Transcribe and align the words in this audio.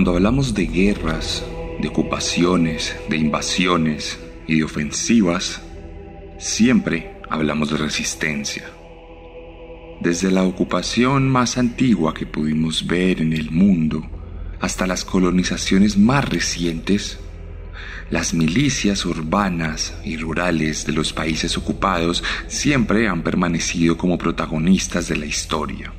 Cuando 0.00 0.14
hablamos 0.14 0.54
de 0.54 0.64
guerras, 0.64 1.44
de 1.78 1.88
ocupaciones, 1.88 2.96
de 3.10 3.18
invasiones 3.18 4.18
y 4.46 4.56
de 4.56 4.64
ofensivas, 4.64 5.60
siempre 6.38 7.16
hablamos 7.28 7.70
de 7.70 7.76
resistencia. 7.76 8.64
Desde 10.00 10.30
la 10.30 10.44
ocupación 10.44 11.28
más 11.28 11.58
antigua 11.58 12.14
que 12.14 12.24
pudimos 12.24 12.86
ver 12.86 13.20
en 13.20 13.34
el 13.34 13.50
mundo 13.50 14.08
hasta 14.58 14.86
las 14.86 15.04
colonizaciones 15.04 15.98
más 15.98 16.26
recientes, 16.26 17.20
las 18.08 18.32
milicias 18.32 19.04
urbanas 19.04 19.98
y 20.02 20.16
rurales 20.16 20.86
de 20.86 20.94
los 20.94 21.12
países 21.12 21.58
ocupados 21.58 22.24
siempre 22.46 23.06
han 23.06 23.20
permanecido 23.22 23.98
como 23.98 24.16
protagonistas 24.16 25.08
de 25.08 25.18
la 25.18 25.26
historia. 25.26 25.92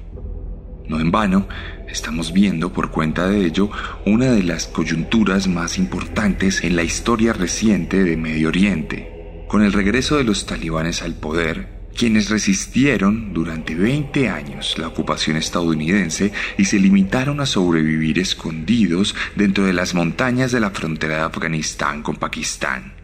No 0.87 0.99
en 0.99 1.11
vano, 1.11 1.47
estamos 1.91 2.33
viendo 2.33 2.73
por 2.73 2.91
cuenta 2.91 3.27
de 3.27 3.45
ello 3.45 3.69
una 4.05 4.31
de 4.31 4.43
las 4.43 4.67
coyunturas 4.67 5.47
más 5.47 5.77
importantes 5.77 6.63
en 6.63 6.75
la 6.75 6.83
historia 6.83 7.33
reciente 7.33 8.03
de 8.03 8.17
Medio 8.17 8.47
Oriente, 8.47 9.45
con 9.47 9.63
el 9.63 9.73
regreso 9.73 10.17
de 10.17 10.23
los 10.23 10.45
talibanes 10.45 11.01
al 11.01 11.15
poder, 11.15 11.81
quienes 11.95 12.29
resistieron 12.29 13.33
durante 13.33 13.75
20 13.75 14.29
años 14.29 14.77
la 14.77 14.87
ocupación 14.87 15.37
estadounidense 15.37 16.31
y 16.57 16.65
se 16.65 16.79
limitaron 16.79 17.41
a 17.41 17.45
sobrevivir 17.45 18.19
escondidos 18.19 19.15
dentro 19.35 19.65
de 19.65 19.73
las 19.73 19.93
montañas 19.93 20.51
de 20.51 20.59
la 20.59 20.71
frontera 20.71 21.17
de 21.17 21.21
Afganistán 21.23 22.01
con 22.01 22.15
Pakistán. 22.15 23.00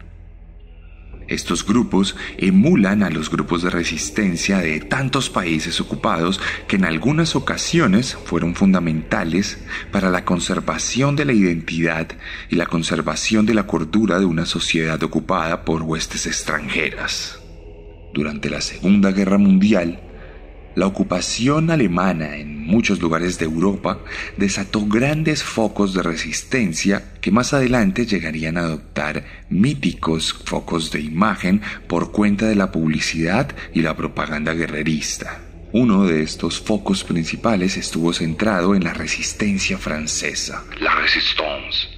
Estos 1.28 1.64
grupos 1.66 2.16
emulan 2.38 3.02
a 3.02 3.10
los 3.10 3.30
grupos 3.30 3.62
de 3.62 3.68
resistencia 3.68 4.58
de 4.58 4.80
tantos 4.80 5.28
países 5.28 5.78
ocupados 5.78 6.40
que 6.66 6.76
en 6.76 6.86
algunas 6.86 7.36
ocasiones 7.36 8.16
fueron 8.24 8.54
fundamentales 8.54 9.58
para 9.92 10.08
la 10.08 10.24
conservación 10.24 11.16
de 11.16 11.26
la 11.26 11.34
identidad 11.34 12.08
y 12.48 12.56
la 12.56 12.64
conservación 12.64 13.44
de 13.44 13.52
la 13.52 13.66
cordura 13.66 14.18
de 14.18 14.24
una 14.24 14.46
sociedad 14.46 15.02
ocupada 15.02 15.66
por 15.66 15.82
huestes 15.82 16.26
extranjeras. 16.26 17.38
Durante 18.14 18.48
la 18.48 18.62
Segunda 18.62 19.12
Guerra 19.12 19.36
Mundial, 19.36 20.07
la 20.78 20.86
ocupación 20.86 21.72
alemana 21.72 22.36
en 22.36 22.64
muchos 22.64 23.00
lugares 23.00 23.36
de 23.40 23.46
Europa 23.46 23.98
desató 24.36 24.86
grandes 24.86 25.42
focos 25.42 25.92
de 25.92 26.04
resistencia 26.04 27.14
que 27.20 27.32
más 27.32 27.52
adelante 27.52 28.06
llegarían 28.06 28.56
a 28.56 28.60
adoptar 28.60 29.24
míticos 29.50 30.32
focos 30.32 30.92
de 30.92 31.00
imagen 31.00 31.62
por 31.88 32.12
cuenta 32.12 32.46
de 32.46 32.54
la 32.54 32.70
publicidad 32.70 33.56
y 33.74 33.82
la 33.82 33.96
propaganda 33.96 34.54
guerrerista. 34.54 35.40
Uno 35.72 36.04
de 36.04 36.22
estos 36.22 36.60
focos 36.60 37.02
principales 37.02 37.76
estuvo 37.76 38.12
centrado 38.12 38.76
en 38.76 38.84
la 38.84 38.94
resistencia 38.94 39.78
francesa, 39.78 40.62
la 40.80 40.94
Resistance. 40.94 41.88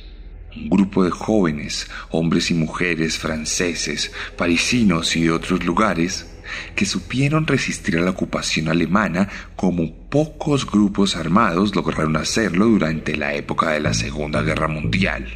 Un 0.57 0.71
grupo 0.71 1.05
de 1.05 1.11
jóvenes, 1.11 1.87
hombres 2.09 2.51
y 2.51 2.55
mujeres 2.55 3.19
franceses, 3.19 4.11
parisinos 4.39 5.15
y 5.17 5.25
de 5.25 5.33
otros 5.33 5.65
lugares, 5.67 6.27
que 6.75 6.87
supieron 6.87 7.47
resistir 7.47 7.97
a 7.99 8.01
la 8.01 8.11
ocupación 8.11 8.69
alemana 8.69 9.29
como 9.57 10.09
pocos 10.09 10.67
grupos 10.67 11.17
armados 11.17 11.75
lograron 11.75 12.17
hacerlo 12.17 12.67
durante 12.67 13.17
la 13.17 13.35
época 13.35 13.71
de 13.71 13.81
la 13.81 13.95
Segunda 13.95 14.43
Guerra 14.43 14.69
Mundial. 14.69 15.27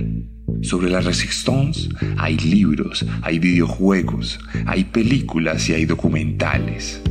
Sobre 0.62 0.90
la 0.90 1.00
Resistance 1.00 1.88
hay 2.16 2.38
libros, 2.38 3.04
hay 3.22 3.38
videojuegos, 3.38 4.38
hay 4.66 4.84
películas 4.84 5.68
y 5.68 5.74
hay 5.74 5.84
documentales, 5.84 7.02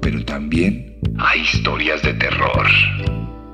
pero 0.00 0.24
también 0.24 0.98
hay 1.18 1.40
historias 1.42 2.02
de 2.02 2.14
terror. 2.14 2.66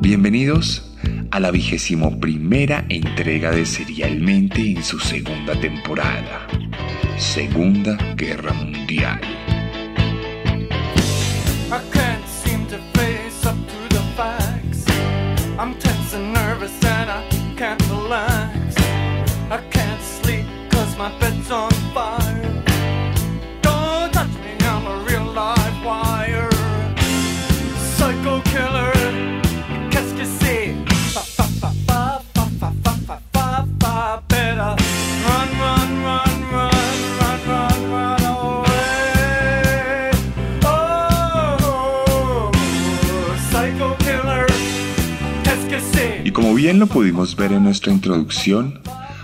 Bienvenidos 0.01 0.97
a 1.31 1.41
la 1.41 1.51
vigésimo 1.51 2.19
primera 2.21 2.85
entrega 2.89 3.51
de 3.51 3.67
Serialmente 3.67 4.61
en 4.61 4.83
su 4.83 4.99
segunda 4.99 5.59
temporada, 5.61 6.47
Segunda 7.17 7.97
Guerra 8.15 8.53
Mundial. 8.53 9.21
Bien 46.69 46.81
lo 46.81 46.87
pudimos 46.87 47.35
ver 47.35 47.53
en 47.53 47.65
nuestra 47.65 47.95
introducción, 47.95 48.79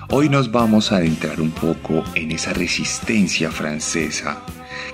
hoy 0.09 0.31
nos 0.31 0.51
vamos 0.51 0.91
a 0.91 0.97
adentrar 0.97 1.43
un 1.43 1.51
poco 1.51 2.03
en 2.15 2.33
esa 2.33 2.55
resistencia 2.55 3.51
francesa 3.51 4.41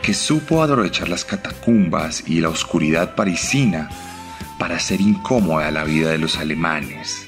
que 0.03 0.13
supo 0.13 0.61
aprovechar 0.61 1.09
las 1.09 1.25
catacumbas 1.25 2.25
y 2.27 2.41
la 2.41 2.49
oscuridad 2.49 3.15
parisina 3.15 3.89
para 4.59 4.75
hacer 4.75 5.01
incómoda 5.01 5.71
la 5.71 5.85
vida 5.85 6.11
de 6.11 6.19
los 6.19 6.39
alemanes. 6.39 7.25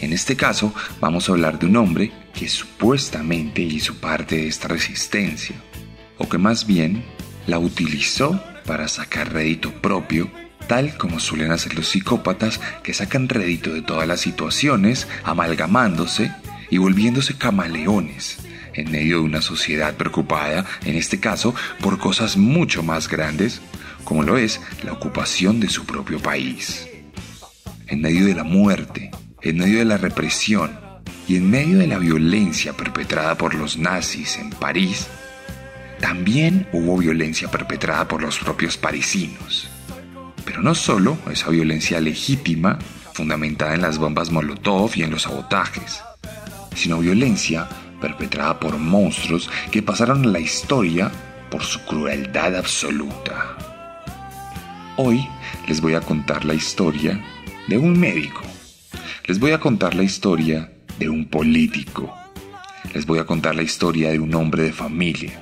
En 0.00 0.14
este 0.14 0.34
caso, 0.34 0.72
vamos 0.98 1.28
a 1.28 1.32
hablar 1.32 1.58
de 1.58 1.66
un 1.66 1.76
hombre 1.76 2.10
que 2.32 2.48
supuestamente 2.48 3.60
hizo 3.60 3.92
parte 3.96 4.36
de 4.36 4.48
esta 4.48 4.68
resistencia, 4.68 5.56
o 6.16 6.26
que 6.26 6.38
más 6.38 6.66
bien 6.66 7.04
la 7.46 7.58
utilizó 7.58 8.42
para 8.64 8.88
sacar 8.88 9.30
rédito 9.30 9.70
propio, 9.82 10.30
tal 10.66 10.96
como 10.96 11.20
suelen 11.20 11.52
hacer 11.52 11.74
los 11.74 11.88
psicópatas 11.88 12.60
que 12.82 12.94
sacan 12.94 13.28
rédito 13.28 13.72
de 13.72 13.82
todas 13.82 14.06
las 14.08 14.20
situaciones, 14.20 15.06
amalgamándose 15.24 16.32
y 16.70 16.78
volviéndose 16.78 17.36
camaleones 17.36 18.38
en 18.74 18.90
medio 18.90 19.18
de 19.18 19.24
una 19.24 19.42
sociedad 19.42 19.94
preocupada, 19.94 20.64
en 20.84 20.96
este 20.96 21.20
caso, 21.20 21.54
por 21.80 21.98
cosas 21.98 22.36
mucho 22.36 22.82
más 22.82 23.08
grandes, 23.08 23.60
como 24.04 24.22
lo 24.22 24.36
es 24.36 24.60
la 24.82 24.92
ocupación 24.92 25.60
de 25.60 25.68
su 25.68 25.84
propio 25.84 26.18
país. 26.18 26.88
En 27.86 28.00
medio 28.00 28.26
de 28.26 28.34
la 28.34 28.44
muerte, 28.44 29.10
en 29.42 29.58
medio 29.58 29.78
de 29.78 29.84
la 29.84 29.96
represión 29.96 30.78
y 31.28 31.36
en 31.36 31.50
medio 31.50 31.78
de 31.78 31.86
la 31.86 31.98
violencia 31.98 32.72
perpetrada 32.72 33.36
por 33.36 33.54
los 33.54 33.78
nazis 33.78 34.38
en 34.38 34.50
París, 34.50 35.06
también 36.00 36.66
hubo 36.72 36.98
violencia 36.98 37.50
perpetrada 37.50 38.08
por 38.08 38.20
los 38.20 38.38
propios 38.38 38.76
parisinos. 38.76 39.70
Pero 40.44 40.62
no 40.62 40.74
solo 40.74 41.18
esa 41.30 41.50
violencia 41.50 42.00
legítima, 42.00 42.78
fundamentada 43.12 43.74
en 43.74 43.82
las 43.82 43.98
bombas 43.98 44.30
Molotov 44.30 44.90
y 44.94 45.02
en 45.02 45.10
los 45.10 45.22
sabotajes, 45.22 46.02
sino 46.74 46.98
violencia 46.98 47.68
perpetrada 48.00 48.60
por 48.60 48.76
monstruos 48.76 49.48
que 49.70 49.82
pasaron 49.82 50.24
a 50.24 50.28
la 50.28 50.40
historia 50.40 51.10
por 51.50 51.62
su 51.62 51.80
crueldad 51.84 52.56
absoluta. 52.56 53.56
Hoy 54.96 55.26
les 55.66 55.80
voy 55.80 55.94
a 55.94 56.00
contar 56.00 56.44
la 56.44 56.54
historia 56.54 57.24
de 57.68 57.78
un 57.78 57.98
médico. 57.98 58.42
Les 59.26 59.38
voy 59.38 59.52
a 59.52 59.58
contar 59.58 59.94
la 59.94 60.02
historia 60.02 60.70
de 60.98 61.08
un 61.08 61.26
político. 61.26 62.14
Les 62.92 63.06
voy 63.06 63.18
a 63.18 63.24
contar 63.24 63.54
la 63.54 63.62
historia 63.62 64.10
de 64.10 64.18
un 64.18 64.34
hombre 64.34 64.64
de 64.64 64.72
familia. 64.72 65.40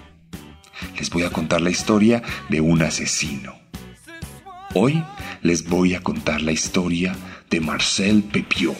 les 0.98 1.10
voy 1.10 1.22
a 1.22 1.30
contar 1.30 1.60
la 1.60 1.70
historia 1.70 2.22
de 2.48 2.60
un 2.60 2.82
asesino. 2.82 3.61
Hoy 4.74 5.04
les 5.42 5.68
voy 5.68 5.94
a 5.94 6.00
contar 6.00 6.40
la 6.40 6.52
historia 6.52 7.14
de 7.50 7.60
Marcel 7.60 8.22
Pepiot. 8.22 8.74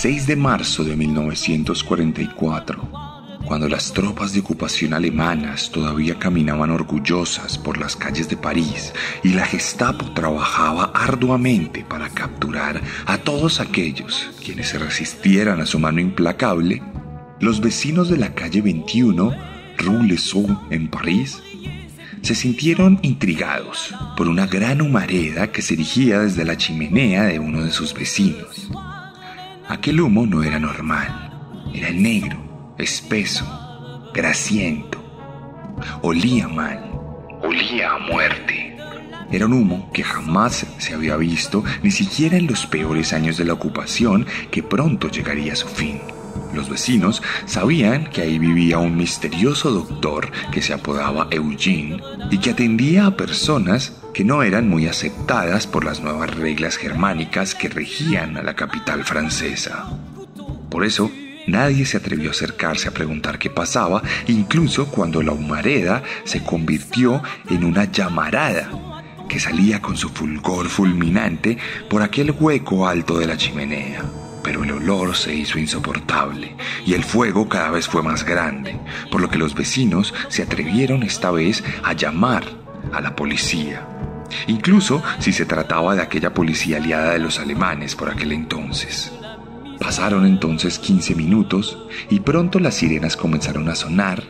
6 0.00 0.26
de 0.26 0.34
marzo 0.34 0.82
de 0.82 0.96
1944, 0.96 2.90
cuando 3.44 3.68
las 3.68 3.92
tropas 3.92 4.32
de 4.32 4.40
ocupación 4.40 4.94
alemanas 4.94 5.70
todavía 5.70 6.18
caminaban 6.18 6.70
orgullosas 6.70 7.58
por 7.58 7.76
las 7.76 7.96
calles 7.96 8.26
de 8.30 8.38
París 8.38 8.94
y 9.22 9.34
la 9.34 9.44
Gestapo 9.44 10.10
trabajaba 10.12 10.90
arduamente 10.94 11.84
para 11.84 12.08
capturar 12.08 12.80
a 13.04 13.18
todos 13.18 13.60
aquellos 13.60 14.30
quienes 14.42 14.68
se 14.68 14.78
resistieran 14.78 15.60
a 15.60 15.66
su 15.66 15.78
mano 15.78 16.00
implacable, 16.00 16.82
los 17.38 17.60
vecinos 17.60 18.08
de 18.08 18.16
la 18.16 18.32
calle 18.32 18.62
21, 18.62 19.34
Rue 19.76 20.06
Les 20.06 20.32
en 20.70 20.88
París, 20.88 21.42
se 22.22 22.34
sintieron 22.34 23.00
intrigados 23.02 23.94
por 24.16 24.28
una 24.28 24.46
gran 24.46 24.80
humareda 24.80 25.52
que 25.52 25.60
se 25.60 25.74
erigía 25.74 26.20
desde 26.20 26.46
la 26.46 26.56
chimenea 26.56 27.24
de 27.24 27.38
uno 27.38 27.62
de 27.62 27.70
sus 27.70 27.92
vecinos. 27.92 28.70
Aquel 29.70 30.00
humo 30.00 30.26
no 30.26 30.42
era 30.42 30.58
normal, 30.58 31.30
era 31.72 31.90
negro, 31.90 32.74
espeso, 32.76 33.46
grasiento. 34.12 34.98
Olía 36.02 36.48
mal, 36.48 36.90
olía 37.40 37.92
a 37.92 37.98
muerte. 38.00 38.76
Era 39.30 39.46
un 39.46 39.52
humo 39.52 39.88
que 39.94 40.02
jamás 40.02 40.66
se 40.76 40.92
había 40.92 41.16
visto, 41.16 41.62
ni 41.84 41.92
siquiera 41.92 42.36
en 42.36 42.48
los 42.48 42.66
peores 42.66 43.12
años 43.12 43.36
de 43.36 43.44
la 43.44 43.52
ocupación, 43.52 44.26
que 44.50 44.64
pronto 44.64 45.08
llegaría 45.08 45.52
a 45.52 45.56
su 45.56 45.68
fin. 45.68 46.00
Los 46.52 46.68
vecinos 46.68 47.22
sabían 47.46 48.10
que 48.10 48.22
ahí 48.22 48.40
vivía 48.40 48.78
un 48.78 48.96
misterioso 48.96 49.70
doctor 49.70 50.32
que 50.50 50.62
se 50.62 50.74
apodaba 50.74 51.28
Eugene 51.30 52.02
y 52.28 52.38
que 52.38 52.50
atendía 52.50 53.06
a 53.06 53.16
personas 53.16 53.99
que 54.12 54.24
no 54.24 54.42
eran 54.42 54.68
muy 54.68 54.86
aceptadas 54.86 55.66
por 55.66 55.84
las 55.84 56.00
nuevas 56.00 56.34
reglas 56.34 56.76
germánicas 56.76 57.54
que 57.54 57.68
regían 57.68 58.36
a 58.36 58.42
la 58.42 58.54
capital 58.54 59.04
francesa. 59.04 59.88
Por 60.70 60.84
eso, 60.84 61.10
nadie 61.46 61.84
se 61.86 61.96
atrevió 61.96 62.30
a 62.30 62.32
acercarse 62.32 62.88
a 62.88 62.92
preguntar 62.92 63.38
qué 63.38 63.50
pasaba, 63.50 64.02
incluso 64.26 64.86
cuando 64.86 65.22
la 65.22 65.32
humareda 65.32 66.02
se 66.24 66.42
convirtió 66.42 67.22
en 67.48 67.64
una 67.64 67.84
llamarada 67.84 68.70
que 69.28 69.40
salía 69.40 69.80
con 69.80 69.96
su 69.96 70.08
fulgor 70.08 70.68
fulminante 70.68 71.56
por 71.88 72.02
aquel 72.02 72.32
hueco 72.32 72.86
alto 72.86 73.18
de 73.18 73.26
la 73.26 73.36
chimenea. 73.36 74.04
Pero 74.42 74.64
el 74.64 74.72
olor 74.72 75.14
se 75.16 75.34
hizo 75.34 75.58
insoportable 75.58 76.56
y 76.86 76.94
el 76.94 77.04
fuego 77.04 77.48
cada 77.48 77.70
vez 77.70 77.86
fue 77.86 78.02
más 78.02 78.24
grande, 78.24 78.80
por 79.10 79.20
lo 79.20 79.28
que 79.28 79.38
los 79.38 79.54
vecinos 79.54 80.14
se 80.28 80.42
atrevieron 80.42 81.02
esta 81.02 81.30
vez 81.30 81.62
a 81.84 81.92
llamar 81.92 82.44
a 82.92 83.00
la 83.00 83.14
policía. 83.14 83.86
Incluso 84.46 85.02
si 85.18 85.32
se 85.32 85.46
trataba 85.46 85.94
de 85.94 86.02
aquella 86.02 86.34
policía 86.34 86.78
aliada 86.78 87.12
de 87.12 87.18
los 87.18 87.38
alemanes 87.38 87.94
por 87.94 88.10
aquel 88.10 88.32
entonces. 88.32 89.12
Pasaron 89.78 90.26
entonces 90.26 90.78
15 90.78 91.14
minutos 91.14 91.78
y 92.10 92.20
pronto 92.20 92.58
las 92.58 92.74
sirenas 92.74 93.16
comenzaron 93.16 93.68
a 93.68 93.74
sonar 93.74 94.22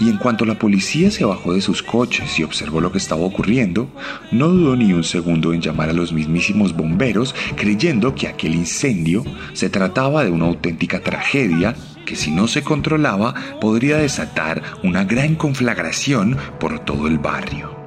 y 0.00 0.08
en 0.08 0.16
cuanto 0.16 0.44
la 0.44 0.58
policía 0.58 1.10
se 1.10 1.24
bajó 1.24 1.54
de 1.54 1.60
sus 1.60 1.82
coches 1.82 2.38
y 2.38 2.42
observó 2.42 2.80
lo 2.80 2.92
que 2.92 2.98
estaba 2.98 3.22
ocurriendo, 3.22 3.88
no 4.30 4.48
dudó 4.48 4.76
ni 4.76 4.92
un 4.92 5.04
segundo 5.04 5.52
en 5.52 5.60
llamar 5.60 5.90
a 5.90 5.92
los 5.92 6.12
mismísimos 6.12 6.74
bomberos 6.74 7.34
creyendo 7.56 8.14
que 8.14 8.28
aquel 8.28 8.54
incendio 8.54 9.24
se 9.52 9.68
trataba 9.70 10.24
de 10.24 10.30
una 10.30 10.46
auténtica 10.46 11.00
tragedia 11.00 11.74
que 12.06 12.16
si 12.16 12.30
no 12.30 12.48
se 12.48 12.62
controlaba 12.62 13.34
podría 13.60 13.96
desatar 13.96 14.62
una 14.82 15.04
gran 15.04 15.34
conflagración 15.36 16.36
por 16.60 16.80
todo 16.80 17.06
el 17.06 17.18
barrio. 17.18 17.83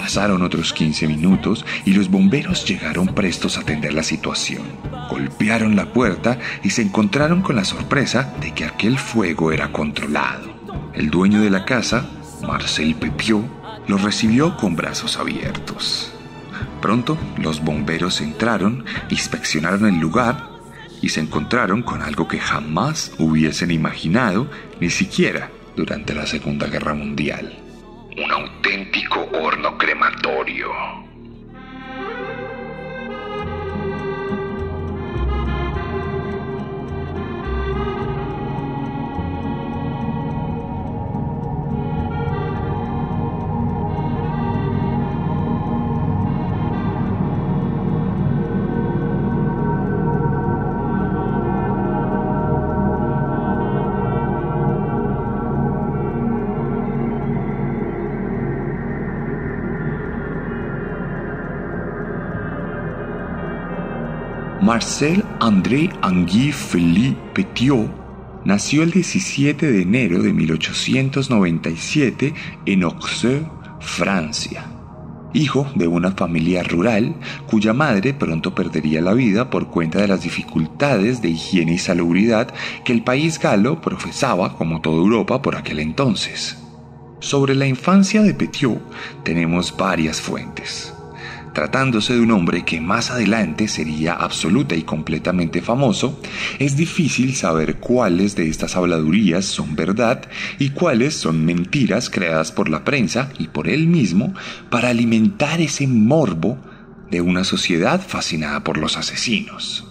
Pasaron 0.00 0.40
otros 0.40 0.72
15 0.72 1.06
minutos 1.08 1.66
y 1.84 1.92
los 1.92 2.10
bomberos 2.10 2.64
llegaron 2.64 3.08
prestos 3.08 3.58
a 3.58 3.60
atender 3.60 3.92
la 3.92 4.02
situación. 4.02 4.62
Golpearon 5.10 5.76
la 5.76 5.92
puerta 5.92 6.38
y 6.62 6.70
se 6.70 6.80
encontraron 6.80 7.42
con 7.42 7.54
la 7.54 7.66
sorpresa 7.66 8.34
de 8.40 8.54
que 8.54 8.64
aquel 8.64 8.98
fuego 8.98 9.52
era 9.52 9.72
controlado. 9.72 10.48
El 10.94 11.10
dueño 11.10 11.42
de 11.42 11.50
la 11.50 11.66
casa, 11.66 12.08
Marcel 12.40 12.94
Pepiot, 12.94 13.44
los 13.88 14.00
recibió 14.00 14.56
con 14.56 14.74
brazos 14.74 15.18
abiertos. 15.18 16.10
Pronto 16.80 17.18
los 17.36 17.62
bomberos 17.62 18.22
entraron, 18.22 18.86
inspeccionaron 19.10 19.86
el 19.86 20.00
lugar 20.00 20.48
y 21.02 21.10
se 21.10 21.20
encontraron 21.20 21.82
con 21.82 22.00
algo 22.00 22.26
que 22.26 22.40
jamás 22.40 23.12
hubiesen 23.18 23.70
imaginado, 23.70 24.50
ni 24.80 24.88
siquiera 24.88 25.50
durante 25.76 26.14
la 26.14 26.26
Segunda 26.26 26.68
Guerra 26.68 26.94
Mundial. 26.94 27.69
Un 28.22 28.30
auténtico 28.32 29.30
horno 29.32 29.78
crematorio. 29.78 31.09
Marcel 64.70 65.24
André 65.40 65.90
Anguille 66.00 66.52
Philippe 66.52 67.18
Petiot 67.34 67.90
nació 68.44 68.84
el 68.84 68.92
17 68.92 69.68
de 69.68 69.82
enero 69.82 70.22
de 70.22 70.32
1897 70.32 72.32
en 72.66 72.84
Auxerre, 72.84 73.50
Francia. 73.80 74.66
Hijo 75.32 75.66
de 75.74 75.88
una 75.88 76.12
familia 76.12 76.62
rural 76.62 77.16
cuya 77.48 77.74
madre 77.74 78.14
pronto 78.14 78.54
perdería 78.54 79.00
la 79.00 79.12
vida 79.12 79.50
por 79.50 79.70
cuenta 79.70 80.00
de 80.00 80.06
las 80.06 80.22
dificultades 80.22 81.20
de 81.20 81.30
higiene 81.30 81.72
y 81.72 81.78
salubridad 81.78 82.54
que 82.84 82.92
el 82.92 83.02
país 83.02 83.40
galo 83.40 83.80
profesaba, 83.80 84.56
como 84.56 84.80
toda 84.80 84.98
Europa, 84.98 85.42
por 85.42 85.56
aquel 85.56 85.80
entonces. 85.80 86.58
Sobre 87.18 87.56
la 87.56 87.66
infancia 87.66 88.22
de 88.22 88.34
Petiot 88.34 88.80
tenemos 89.24 89.76
varias 89.76 90.20
fuentes 90.20 90.94
tratándose 91.52 92.14
de 92.14 92.20
un 92.20 92.30
hombre 92.30 92.64
que 92.64 92.80
más 92.80 93.10
adelante 93.10 93.68
sería 93.68 94.14
absoluta 94.14 94.74
y 94.74 94.82
completamente 94.82 95.62
famoso, 95.62 96.20
es 96.58 96.76
difícil 96.76 97.34
saber 97.34 97.76
cuáles 97.76 98.36
de 98.36 98.48
estas 98.48 98.76
habladurías 98.76 99.44
son 99.44 99.76
verdad 99.76 100.28
y 100.58 100.70
cuáles 100.70 101.14
son 101.14 101.44
mentiras 101.44 102.10
creadas 102.10 102.52
por 102.52 102.68
la 102.68 102.84
prensa 102.84 103.30
y 103.38 103.48
por 103.48 103.68
él 103.68 103.86
mismo 103.86 104.34
para 104.70 104.88
alimentar 104.88 105.60
ese 105.60 105.86
morbo 105.86 106.58
de 107.10 107.20
una 107.20 107.44
sociedad 107.44 108.00
fascinada 108.00 108.62
por 108.62 108.78
los 108.78 108.96
asesinos. 108.96 109.86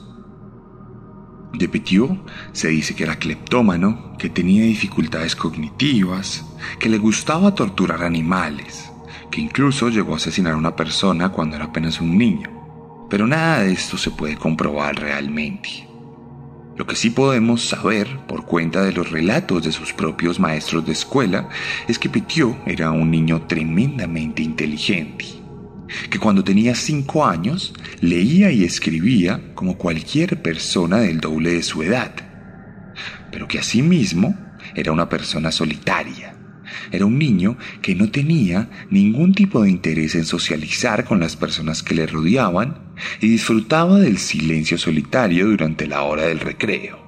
De 1.53 1.67
Petiot 1.67 2.11
se 2.53 2.69
dice 2.69 2.95
que 2.95 3.03
era 3.03 3.17
cleptómano, 3.17 4.15
que 4.17 4.29
tenía 4.29 4.63
dificultades 4.63 5.35
cognitivas, 5.35 6.45
que 6.79 6.89
le 6.89 6.99
gustaba 6.99 7.55
torturar 7.55 8.03
animales, 8.03 8.88
que 9.31 9.41
incluso 9.41 9.89
llegó 9.89 10.13
a 10.13 10.17
asesinar 10.17 10.53
a 10.53 10.57
una 10.57 10.75
persona 10.75 11.29
cuando 11.29 11.55
era 11.55 11.65
apenas 11.65 12.01
un 12.01 12.17
niño. 12.17 13.07
Pero 13.09 13.27
nada 13.27 13.63
de 13.63 13.71
esto 13.71 13.97
se 13.97 14.11
puede 14.11 14.37
comprobar 14.37 14.99
realmente. 14.99 15.87
Lo 16.79 16.87
que 16.87 16.95
sí 16.95 17.09
podemos 17.09 17.65
saber, 17.65 18.07
por 18.25 18.45
cuenta 18.45 18.81
de 18.83 18.93
los 18.93 19.11
relatos 19.11 19.63
de 19.63 19.73
sus 19.73 19.91
propios 19.91 20.39
maestros 20.39 20.85
de 20.85 20.93
escuela, 20.93 21.49
es 21.89 21.99
que 21.99 22.09
Petiot 22.09 22.55
era 22.65 22.91
un 22.91 23.11
niño 23.11 23.41
tremendamente 23.47 24.41
inteligente, 24.41 25.25
que 26.09 26.19
cuando 26.19 26.41
tenía 26.41 26.75
cinco 26.75 27.25
años 27.25 27.73
leía 27.99 28.49
y 28.51 28.63
escribía 28.63 29.53
como 29.55 29.77
cualquier 29.77 30.41
persona 30.41 30.99
del 30.99 31.19
doble 31.19 31.51
de 31.51 31.63
su 31.63 31.83
edad, 31.83 32.13
pero 33.29 33.45
que 33.45 33.59
asimismo 33.59 34.37
era 34.73 34.93
una 34.93 35.09
persona 35.09 35.51
solitaria. 35.51 36.38
Era 36.91 37.05
un 37.05 37.17
niño 37.17 37.57
que 37.81 37.95
no 37.95 38.09
tenía 38.09 38.69
ningún 38.89 39.33
tipo 39.33 39.61
de 39.61 39.69
interés 39.69 40.15
en 40.15 40.25
socializar 40.25 41.05
con 41.05 41.19
las 41.19 41.35
personas 41.35 41.83
que 41.83 41.95
le 41.95 42.07
rodeaban 42.07 42.77
y 43.21 43.29
disfrutaba 43.29 43.99
del 43.99 44.17
silencio 44.17 44.77
solitario 44.77 45.47
durante 45.47 45.87
la 45.87 46.03
hora 46.03 46.23
del 46.23 46.39
recreo. 46.39 46.99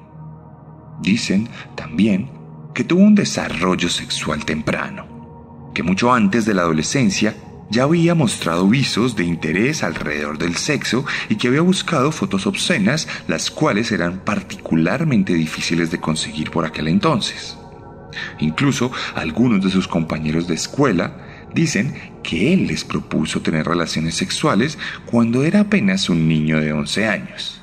Dicen 1.02 1.48
también 1.76 2.30
que 2.74 2.84
tuvo 2.84 3.02
un 3.02 3.16
desarrollo 3.16 3.90
sexual 3.90 4.46
temprano, 4.46 5.72
que 5.74 5.84
mucho 5.84 6.14
antes 6.14 6.46
de 6.46 6.54
la 6.54 6.62
adolescencia 6.62 7.36
ya 7.72 7.84
había 7.84 8.16
mostrado 8.16 8.68
visos 8.68 9.16
de 9.16 9.24
interés 9.24 9.82
alrededor 9.82 10.38
del 10.38 10.58
sexo 10.58 11.06
y 11.30 11.36
que 11.36 11.48
había 11.48 11.62
buscado 11.62 12.12
fotos 12.12 12.46
obscenas, 12.46 13.08
las 13.28 13.50
cuales 13.50 13.94
eran 13.94 14.20
particularmente 14.26 15.34
difíciles 15.34 15.90
de 15.90 16.02
conseguir 16.02 16.52
por 16.52 16.66
aquel 16.66 16.90
entonces. 16.90 17.58
Incluso 18.40 18.92
algunos 19.16 19.64
de 19.64 19.72
sus 19.72 19.88
compañeros 19.88 20.48
de 20.48 20.56
escuela 20.56 21.14
dicen 21.54 21.94
que 22.24 22.54
él 22.54 22.68
les 22.68 22.84
propuso 22.84 23.42
tener 23.42 23.66
relaciones 23.66 24.16
sexuales 24.16 24.78
cuando 25.06 25.44
era 25.44 25.62
apenas 25.62 26.10
un 26.10 26.28
niño 26.28 26.60
de 26.60 26.74
11 26.74 27.08
años. 27.08 27.62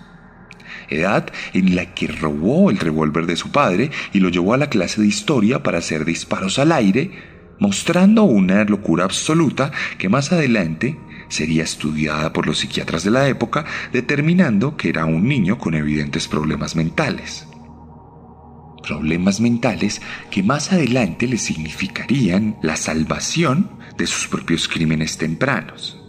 Edad 0.91 1.31
en 1.53 1.77
la 1.77 1.95
que 1.95 2.07
robó 2.07 2.71
el 2.71 2.79
revólver 2.79 3.27
de 3.27 3.37
su 3.37 3.51
padre 3.51 3.91
y 4.13 4.21
lo 4.21 4.31
llevó 4.31 4.55
a 4.55 4.59
la 4.59 4.71
clase 4.71 5.01
de 5.01 5.07
historia 5.07 5.63
para 5.63 5.79
hacer 5.79 6.05
disparos 6.05 6.59
al 6.59 6.73
aire, 6.73 7.11
mostrando 7.59 8.23
una 8.23 8.65
locura 8.65 9.05
absoluta 9.05 9.71
que 9.99 10.09
más 10.09 10.33
adelante 10.33 10.99
sería 11.29 11.63
estudiada 11.63 12.33
por 12.33 12.47
los 12.47 12.59
psiquiatras 12.59 13.05
de 13.05 13.11
la 13.11 13.29
época, 13.29 13.67
determinando 13.93 14.77
que 14.77 14.89
era 14.89 15.05
un 15.05 15.29
niño 15.29 15.59
con 15.59 15.75
evidentes 15.75 16.27
problemas 16.27 16.75
mentales 16.75 17.48
problemas 18.89 19.39
mentales 19.41 20.01
que 20.31 20.43
más 20.43 20.73
adelante 20.73 21.27
le 21.27 21.37
significarían 21.37 22.57
la 22.63 22.77
salvación 22.77 23.71
de 23.99 24.07
sus 24.07 24.29
propios 24.29 24.67
crímenes 24.67 25.19
tempranos. 25.19 26.03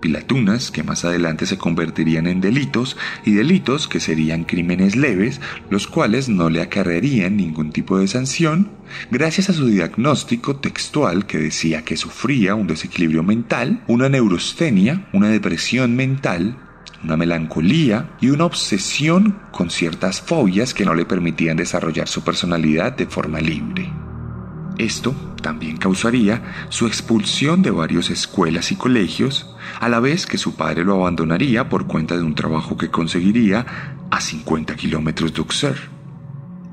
Pilatunas 0.00 0.70
que 0.70 0.84
más 0.84 1.04
adelante 1.04 1.44
se 1.44 1.58
convertirían 1.58 2.28
en 2.28 2.40
delitos 2.40 2.96
y 3.26 3.32
delitos 3.32 3.88
que 3.88 3.98
serían 3.98 4.44
crímenes 4.44 4.94
leves, 4.94 5.40
los 5.68 5.88
cuales 5.88 6.28
no 6.28 6.48
le 6.48 6.62
acarrearían 6.62 7.36
ningún 7.36 7.72
tipo 7.72 7.98
de 7.98 8.06
sanción, 8.06 8.70
gracias 9.10 9.50
a 9.50 9.52
su 9.52 9.66
diagnóstico 9.66 10.56
textual 10.56 11.26
que 11.26 11.38
decía 11.38 11.84
que 11.84 11.96
sufría 11.96 12.54
un 12.54 12.68
desequilibrio 12.68 13.24
mental, 13.24 13.82
una 13.88 14.08
neurostenia, 14.08 15.08
una 15.12 15.28
depresión 15.28 15.96
mental, 15.96 16.56
una 17.02 17.16
melancolía 17.16 18.10
y 18.20 18.30
una 18.30 18.44
obsesión 18.44 19.38
con 19.52 19.70
ciertas 19.70 20.20
fobias 20.20 20.74
que 20.74 20.84
no 20.84 20.94
le 20.94 21.06
permitían 21.06 21.56
desarrollar 21.56 22.08
su 22.08 22.22
personalidad 22.22 22.92
de 22.92 23.06
forma 23.06 23.40
libre. 23.40 23.90
Esto 24.78 25.14
también 25.42 25.76
causaría 25.76 26.66
su 26.68 26.86
expulsión 26.86 27.62
de 27.62 27.70
varias 27.70 28.10
escuelas 28.10 28.72
y 28.72 28.76
colegios, 28.76 29.54
a 29.78 29.88
la 29.88 30.00
vez 30.00 30.26
que 30.26 30.38
su 30.38 30.56
padre 30.56 30.84
lo 30.84 30.94
abandonaría 30.94 31.68
por 31.68 31.86
cuenta 31.86 32.16
de 32.16 32.22
un 32.22 32.34
trabajo 32.34 32.76
que 32.76 32.90
conseguiría 32.90 33.66
a 34.10 34.20
50 34.20 34.74
kilómetros 34.76 35.34
de 35.34 35.40
Auxerre. 35.40 35.99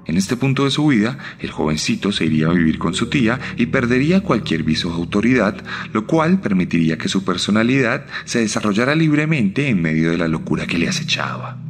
En 0.08 0.16
este 0.16 0.38
punto 0.38 0.64
de 0.64 0.72
su 0.72 0.88
vida, 0.88 1.18
el 1.40 1.52
jovencito 1.52 2.14
se 2.14 2.26
iría 2.26 2.48
a 2.48 2.54
vivir 2.54 2.80
con 2.80 2.94
su 2.94 3.08
tía 3.08 3.40
y 3.58 3.66
perdería 3.68 4.22
cualquier 4.22 4.64
viso 4.64 4.88
de 4.88 4.96
autoridad, 4.96 5.62
lo 5.92 6.08
cual 6.08 6.40
permitiría 6.40 6.98
que 6.98 7.10
su 7.10 7.26
personalidad 7.26 8.06
se 8.24 8.40
desarrollara 8.40 8.96
libremente 8.96 9.68
en 9.68 9.82
medio 9.82 10.12
de 10.12 10.18
la 10.18 10.30
locura 10.30 10.66
que 10.66 10.78
le 10.78 10.88
acechaba. 10.88 11.62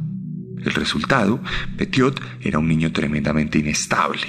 El 0.64 0.72
resultado, 0.72 1.40
Petiot 1.76 2.20
era 2.40 2.60
un 2.60 2.68
niño 2.68 2.92
tremendamente 2.92 3.58
inestable, 3.58 4.28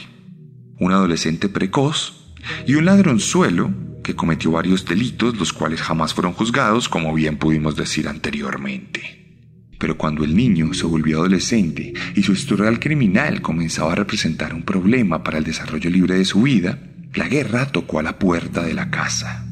un 0.79 0.91
adolescente 0.91 1.47
precoz 1.47 2.33
y 2.65 2.75
un 2.75 2.85
ladronzuelo 2.85 3.71
que 4.03 4.15
cometió 4.15 4.51
varios 4.51 4.85
delitos 4.85 5.37
los 5.37 5.53
cuales 5.53 5.81
jamás 5.81 6.15
fueron 6.15 6.33
juzgados, 6.33 6.89
como 6.89 7.13
bien 7.13 7.37
pudimos 7.37 7.75
decir 7.75 8.07
anteriormente. 8.07 9.18
Pero 9.79 9.97
cuando 9.97 10.23
el 10.23 10.35
niño 10.35 10.73
se 10.73 10.85
volvió 10.85 11.19
adolescente 11.19 11.93
y 12.13 12.21
su 12.21 12.33
historial 12.33 12.79
criminal 12.79 13.41
comenzaba 13.41 13.93
a 13.93 13.95
representar 13.95 14.53
un 14.53 14.63
problema 14.63 15.23
para 15.23 15.39
el 15.39 15.45
desarrollo 15.45 15.89
libre 15.89 16.15
de 16.15 16.25
su 16.25 16.43
vida, 16.43 16.77
la 17.15 17.27
guerra 17.27 17.65
tocó 17.65 17.99
a 17.99 18.03
la 18.03 18.19
puerta 18.19 18.61
de 18.61 18.73
la 18.73 18.91
casa. 18.91 19.47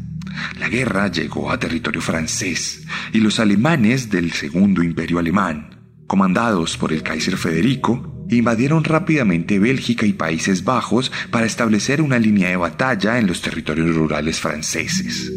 La 0.60 0.70
guerra 0.70 1.08
llegó 1.10 1.50
a 1.50 1.60
territorio 1.60 2.02
francés 2.02 2.86
y 3.14 3.20
los 3.20 3.40
alemanes 3.40 4.10
del 4.10 4.34
Segundo 4.34 4.84
Imperio 4.84 5.18
Alemán, 5.18 5.78
comandados 6.08 6.78
por 6.78 6.94
el 6.94 7.04
Kaiser 7.04 7.38
Federico, 7.38 8.26
invadieron 8.30 8.84
rápidamente 8.84 9.60
Bélgica 9.60 10.06
y 10.06 10.14
Países 10.14 10.64
Bajos 10.64 11.12
para 11.32 11.46
establecer 11.46 12.02
una 12.02 12.20
línea 12.20 12.50
de 12.50 12.58
batalla 12.58 13.18
en 13.18 13.28
los 13.28 13.42
territorios 13.42 13.96
rurales 13.96 14.40
franceses. 14.40 15.32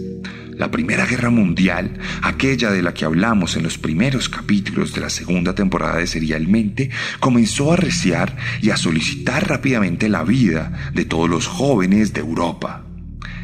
La 0.60 0.70
Primera 0.70 1.06
Guerra 1.06 1.30
Mundial, 1.30 1.98
aquella 2.20 2.70
de 2.70 2.82
la 2.82 2.92
que 2.92 3.06
hablamos 3.06 3.56
en 3.56 3.62
los 3.62 3.78
primeros 3.78 4.28
capítulos 4.28 4.92
de 4.92 5.00
la 5.00 5.08
segunda 5.08 5.54
temporada 5.54 5.96
de 5.96 6.06
Serialmente, 6.06 6.90
comenzó 7.18 7.70
a 7.70 7.76
arreciar 7.76 8.36
y 8.60 8.68
a 8.68 8.76
solicitar 8.76 9.48
rápidamente 9.48 10.10
la 10.10 10.22
vida 10.22 10.90
de 10.92 11.06
todos 11.06 11.30
los 11.30 11.46
jóvenes 11.46 12.12
de 12.12 12.20
Europa. 12.20 12.84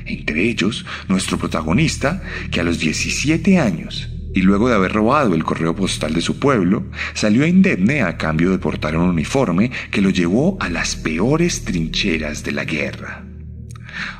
Entre 0.04 0.42
ellos, 0.42 0.85
nuestro 1.08 1.38
protagonista, 1.38 2.23
que 2.50 2.61
a 2.61 2.64
los 2.64 2.80
17 2.80 3.61
años 3.61 4.11
y 4.35 4.42
luego 4.42 4.68
de 4.68 4.75
haber 4.75 4.92
robado 4.92 5.35
el 5.35 5.42
correo 5.42 5.75
postal 5.75 6.12
de 6.12 6.20
su 6.20 6.38
pueblo, 6.38 6.85
salió 7.14 7.46
indemne 7.46 8.02
a 8.02 8.18
cambio 8.18 8.50
de 8.50 8.58
portar 8.58 8.94
un 8.94 9.08
uniforme 9.08 9.70
que 9.90 10.02
lo 10.02 10.11
llevó 10.11 10.58
a 10.61 10.68
las 10.68 10.96
peores 10.96 11.64
trincheras 11.64 12.44
de 12.44 12.52
la 12.52 12.66
guerra. 12.66 13.25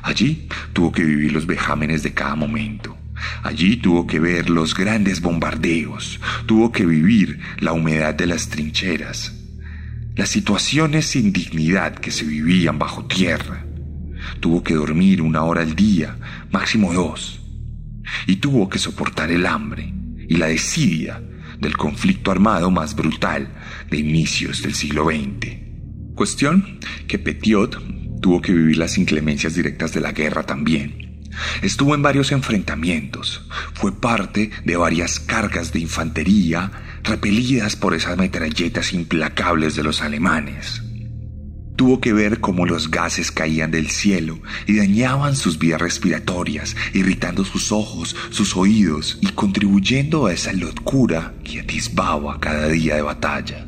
Allí 0.01 0.47
tuvo 0.73 0.91
que 0.91 1.03
vivir 1.03 1.33
los 1.33 1.45
vejámenes 1.45 2.03
de 2.03 2.13
cada 2.13 2.35
momento. 2.35 2.97
Allí 3.43 3.77
tuvo 3.77 4.05
que 4.05 4.19
ver 4.19 4.49
los 4.49 4.75
grandes 4.75 5.21
bombardeos, 5.21 6.19
tuvo 6.45 6.71
que 6.71 6.85
vivir 6.85 7.39
la 7.59 7.73
humedad 7.73 8.13
de 8.13 8.27
las 8.27 8.49
trincheras, 8.49 9.33
las 10.15 10.29
situaciones 10.29 11.07
sin 11.07 11.33
dignidad 11.33 11.95
que 11.95 12.11
se 12.11 12.25
vivían 12.25 12.77
bajo 12.77 13.05
tierra. 13.05 13.65
Tuvo 14.39 14.63
que 14.63 14.75
dormir 14.75 15.21
una 15.21 15.43
hora 15.43 15.61
al 15.61 15.75
día, 15.75 16.17
máximo 16.51 16.93
dos, 16.93 17.41
y 18.25 18.37
tuvo 18.37 18.69
que 18.69 18.79
soportar 18.79 19.31
el 19.31 19.45
hambre 19.45 19.93
y 20.29 20.37
la 20.37 20.47
desidia 20.47 21.21
del 21.59 21.75
conflicto 21.75 22.31
armado 22.31 22.69
más 22.69 22.95
brutal 22.95 23.49
de 23.89 23.97
inicios 23.97 24.61
del 24.61 24.75
siglo 24.75 25.05
XX. 25.05 25.57
Cuestión 26.13 26.79
que 27.07 27.19
Petiot 27.19 27.79
Tuvo 28.21 28.41
que 28.41 28.53
vivir 28.53 28.77
las 28.77 28.97
inclemencias 28.97 29.55
directas 29.55 29.93
de 29.93 30.01
la 30.01 30.11
guerra 30.11 30.43
también. 30.43 31.07
Estuvo 31.61 31.93
en 31.93 32.01
varios 32.01 32.31
enfrentamientos, 32.31 33.47
fue 33.73 33.91
parte 33.91 34.49
de 34.65 34.75
varias 34.75 35.19
cargas 35.19 35.71
de 35.71 35.79
infantería 35.79 36.71
repelidas 37.03 37.75
por 37.75 37.93
esas 37.93 38.17
metralletas 38.17 38.93
implacables 38.93 39.75
de 39.75 39.83
los 39.83 40.01
alemanes. 40.01 40.81
Tuvo 41.75 42.01
que 42.01 42.11
ver 42.11 42.39
cómo 42.39 42.65
los 42.65 42.89
gases 42.89 43.31
caían 43.31 43.69
del 43.69 43.91
cielo 43.91 44.39
y 44.65 44.77
dañaban 44.77 45.35
sus 45.35 45.59
vías 45.59 45.79
respiratorias, 45.79 46.75
irritando 46.95 47.45
sus 47.45 47.71
ojos, 47.71 48.15
sus 48.31 48.57
oídos 48.57 49.19
y 49.21 49.27
contribuyendo 49.27 50.25
a 50.25 50.33
esa 50.33 50.53
locura 50.53 51.35
que 51.43 51.59
atisbaba 51.59 52.39
cada 52.39 52.67
día 52.67 52.95
de 52.95 53.03
batalla. 53.03 53.66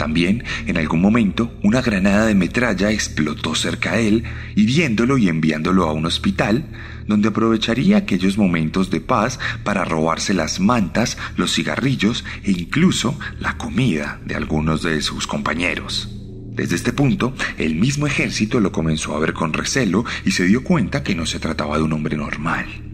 También, 0.00 0.44
en 0.66 0.78
algún 0.78 1.02
momento, 1.02 1.52
una 1.62 1.82
granada 1.82 2.24
de 2.24 2.34
metralla 2.34 2.90
explotó 2.90 3.54
cerca 3.54 3.96
de 3.96 4.08
él, 4.08 4.24
hiriéndolo 4.56 5.18
y 5.18 5.28
enviándolo 5.28 5.84
a 5.84 5.92
un 5.92 6.06
hospital, 6.06 6.64
donde 7.06 7.28
aprovecharía 7.28 7.98
aquellos 7.98 8.38
momentos 8.38 8.88
de 8.88 9.02
paz 9.02 9.38
para 9.62 9.84
robarse 9.84 10.32
las 10.32 10.58
mantas, 10.58 11.18
los 11.36 11.52
cigarrillos 11.52 12.24
e 12.44 12.52
incluso 12.52 13.18
la 13.40 13.58
comida 13.58 14.18
de 14.24 14.36
algunos 14.36 14.82
de 14.82 15.02
sus 15.02 15.26
compañeros. 15.26 16.08
Desde 16.50 16.76
este 16.76 16.94
punto, 16.94 17.34
el 17.58 17.74
mismo 17.74 18.06
ejército 18.06 18.58
lo 18.58 18.72
comenzó 18.72 19.14
a 19.14 19.20
ver 19.20 19.34
con 19.34 19.52
recelo 19.52 20.06
y 20.24 20.30
se 20.30 20.44
dio 20.44 20.64
cuenta 20.64 21.02
que 21.02 21.14
no 21.14 21.26
se 21.26 21.40
trataba 21.40 21.76
de 21.76 21.82
un 21.84 21.92
hombre 21.92 22.16
normal. 22.16 22.89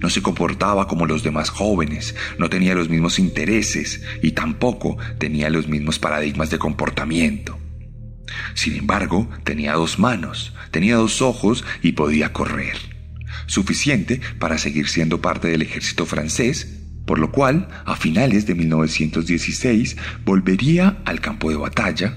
No 0.00 0.10
se 0.10 0.22
comportaba 0.22 0.86
como 0.86 1.06
los 1.06 1.22
demás 1.22 1.50
jóvenes, 1.50 2.14
no 2.38 2.48
tenía 2.48 2.74
los 2.74 2.88
mismos 2.88 3.18
intereses 3.18 4.02
y 4.22 4.32
tampoco 4.32 4.96
tenía 5.18 5.50
los 5.50 5.68
mismos 5.68 5.98
paradigmas 5.98 6.50
de 6.50 6.58
comportamiento. 6.58 7.58
Sin 8.54 8.76
embargo, 8.76 9.28
tenía 9.44 9.74
dos 9.74 9.98
manos, 9.98 10.54
tenía 10.70 10.96
dos 10.96 11.22
ojos 11.22 11.64
y 11.82 11.92
podía 11.92 12.32
correr. 12.32 12.76
Suficiente 13.46 14.20
para 14.38 14.58
seguir 14.58 14.88
siendo 14.88 15.20
parte 15.20 15.48
del 15.48 15.62
ejército 15.62 16.06
francés 16.06 16.80
por 17.04 17.18
lo 17.18 17.32
cual, 17.32 17.68
a 17.84 17.96
finales 17.96 18.46
de 18.46 18.54
1916, 18.54 19.96
volvería 20.24 21.02
al 21.04 21.20
campo 21.20 21.50
de 21.50 21.56
batalla, 21.56 22.16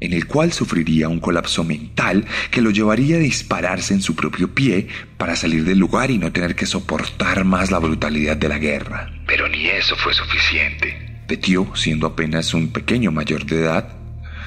en 0.00 0.12
el 0.12 0.26
cual 0.26 0.52
sufriría 0.52 1.08
un 1.08 1.20
colapso 1.20 1.62
mental 1.62 2.24
que 2.50 2.62
lo 2.62 2.70
llevaría 2.70 3.16
a 3.16 3.20
dispararse 3.20 3.94
en 3.94 4.02
su 4.02 4.16
propio 4.16 4.54
pie 4.54 4.88
para 5.16 5.36
salir 5.36 5.64
del 5.64 5.78
lugar 5.78 6.10
y 6.10 6.18
no 6.18 6.32
tener 6.32 6.56
que 6.56 6.66
soportar 6.66 7.44
más 7.44 7.70
la 7.70 7.78
brutalidad 7.78 8.36
de 8.36 8.48
la 8.48 8.58
guerra. 8.58 9.10
Pero 9.26 9.48
ni 9.48 9.66
eso 9.66 9.94
fue 9.96 10.14
suficiente. 10.14 11.22
Petió, 11.28 11.76
siendo 11.76 12.06
apenas 12.06 12.54
un 12.54 12.72
pequeño 12.72 13.12
mayor 13.12 13.44
de 13.44 13.60
edad, 13.60 13.96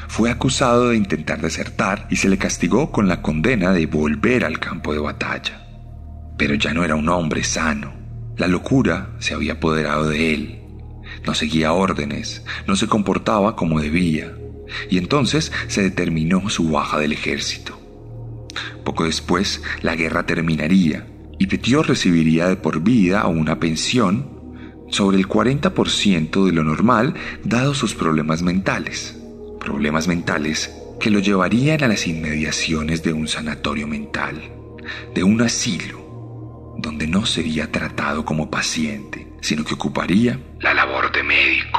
fue 0.08 0.30
acusado 0.30 0.90
de 0.90 0.98
intentar 0.98 1.42
desertar 1.42 2.08
y 2.10 2.18
se 2.18 2.30
le 2.30 2.38
castigó 2.38 2.92
con 2.92 3.08
la 3.08 3.22
condena 3.22 3.72
de 3.72 3.86
volver 3.86 4.44
al 4.44 4.60
campo 4.60 4.94
de 4.94 5.00
batalla. 5.00 5.66
Pero 6.38 6.56
ya 6.56 6.74
no 6.74 6.84
era 6.84 6.96
un 6.96 7.10
hombre 7.10 7.44
sano. 7.44 7.94
La 8.38 8.48
locura 8.48 9.12
se 9.20 9.34
había 9.34 9.54
apoderado 9.54 10.10
de 10.10 10.34
él. 10.34 10.60
No 11.26 11.34
seguía 11.34 11.72
órdenes, 11.72 12.44
no 12.68 12.76
se 12.76 12.88
comportaba 12.88 13.56
como 13.56 13.80
debía, 13.80 14.34
y 14.90 14.98
entonces 14.98 15.52
se 15.68 15.84
determinó 15.84 16.50
su 16.50 16.70
baja 16.70 17.00
del 17.00 17.14
ejército. 17.14 17.80
Poco 18.84 19.06
después, 19.06 19.62
la 19.82 19.96
guerra 19.96 20.26
terminaría 20.26 21.08
y 21.40 21.48
Petiot 21.48 21.86
recibiría 21.86 22.48
de 22.48 22.56
por 22.56 22.82
vida 22.82 23.26
una 23.28 23.60
pensión 23.60 24.32
sobre 24.90 25.18
el 25.18 25.28
40% 25.28 26.46
de 26.46 26.52
lo 26.52 26.64
normal 26.64 27.16
dado 27.44 27.74
sus 27.74 27.96
problemas 27.96 28.44
mentales 28.44 29.18
problemas 29.64 30.08
mentales 30.08 30.76
que 31.00 31.10
lo 31.10 31.20
llevarían 31.20 31.84
a 31.84 31.88
las 31.88 32.06
inmediaciones 32.06 33.02
de 33.02 33.14
un 33.14 33.28
sanatorio 33.28 33.88
mental, 33.88 34.42
de 35.16 35.24
un 35.24 35.42
asilo, 35.42 36.76
donde 36.78 37.08
no 37.08 37.26
sería 37.26 37.72
tratado 37.72 38.26
como 38.26 38.52
paciente, 38.52 39.28
sino 39.42 39.64
que 39.64 39.74
ocuparía 39.74 40.40
la 40.60 40.74
labor 40.74 41.12
de 41.12 41.24
médico. 41.24 41.73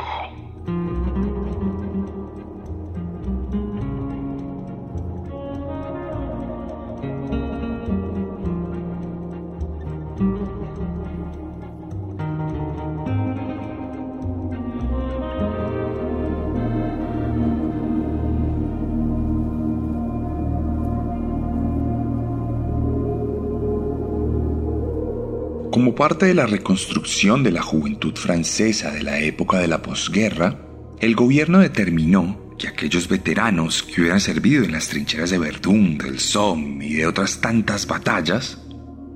Parte 26.04 26.26
de 26.26 26.34
la 26.34 26.44
reconstrucción 26.44 27.42
de 27.42 27.50
la 27.50 27.62
juventud 27.62 28.14
francesa 28.14 28.90
de 28.90 29.02
la 29.02 29.20
época 29.20 29.58
de 29.58 29.68
la 29.68 29.80
posguerra, 29.80 30.58
el 31.00 31.14
gobierno 31.14 31.60
determinó 31.60 32.54
que 32.58 32.68
aquellos 32.68 33.08
veteranos 33.08 33.82
que 33.82 34.02
hubieran 34.02 34.20
servido 34.20 34.64
en 34.64 34.72
las 34.72 34.88
trincheras 34.88 35.30
de 35.30 35.38
Verdún, 35.38 35.96
del 35.96 36.20
Somme 36.20 36.84
y 36.84 36.92
de 36.92 37.06
otras 37.06 37.40
tantas 37.40 37.86
batallas, 37.86 38.58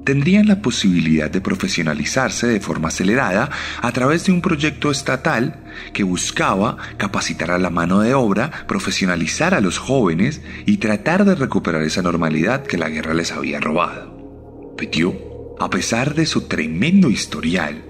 tendrían 0.06 0.48
la 0.48 0.62
posibilidad 0.62 1.30
de 1.30 1.42
profesionalizarse 1.42 2.46
de 2.46 2.58
forma 2.58 2.88
acelerada 2.88 3.50
a 3.82 3.92
través 3.92 4.24
de 4.24 4.32
un 4.32 4.40
proyecto 4.40 4.90
estatal 4.90 5.62
que 5.92 6.04
buscaba 6.04 6.78
capacitar 6.96 7.50
a 7.50 7.58
la 7.58 7.68
mano 7.68 8.00
de 8.00 8.14
obra, 8.14 8.64
profesionalizar 8.66 9.52
a 9.52 9.60
los 9.60 9.76
jóvenes 9.76 10.40
y 10.64 10.78
tratar 10.78 11.26
de 11.26 11.34
recuperar 11.34 11.82
esa 11.82 12.00
normalidad 12.00 12.62
que 12.62 12.78
la 12.78 12.88
guerra 12.88 13.12
les 13.12 13.30
había 13.32 13.60
robado. 13.60 14.74
Petiot 14.78 15.27
a 15.60 15.70
pesar 15.70 16.14
de 16.14 16.26
su 16.26 16.42
tremendo 16.42 17.10
historial 17.10 17.84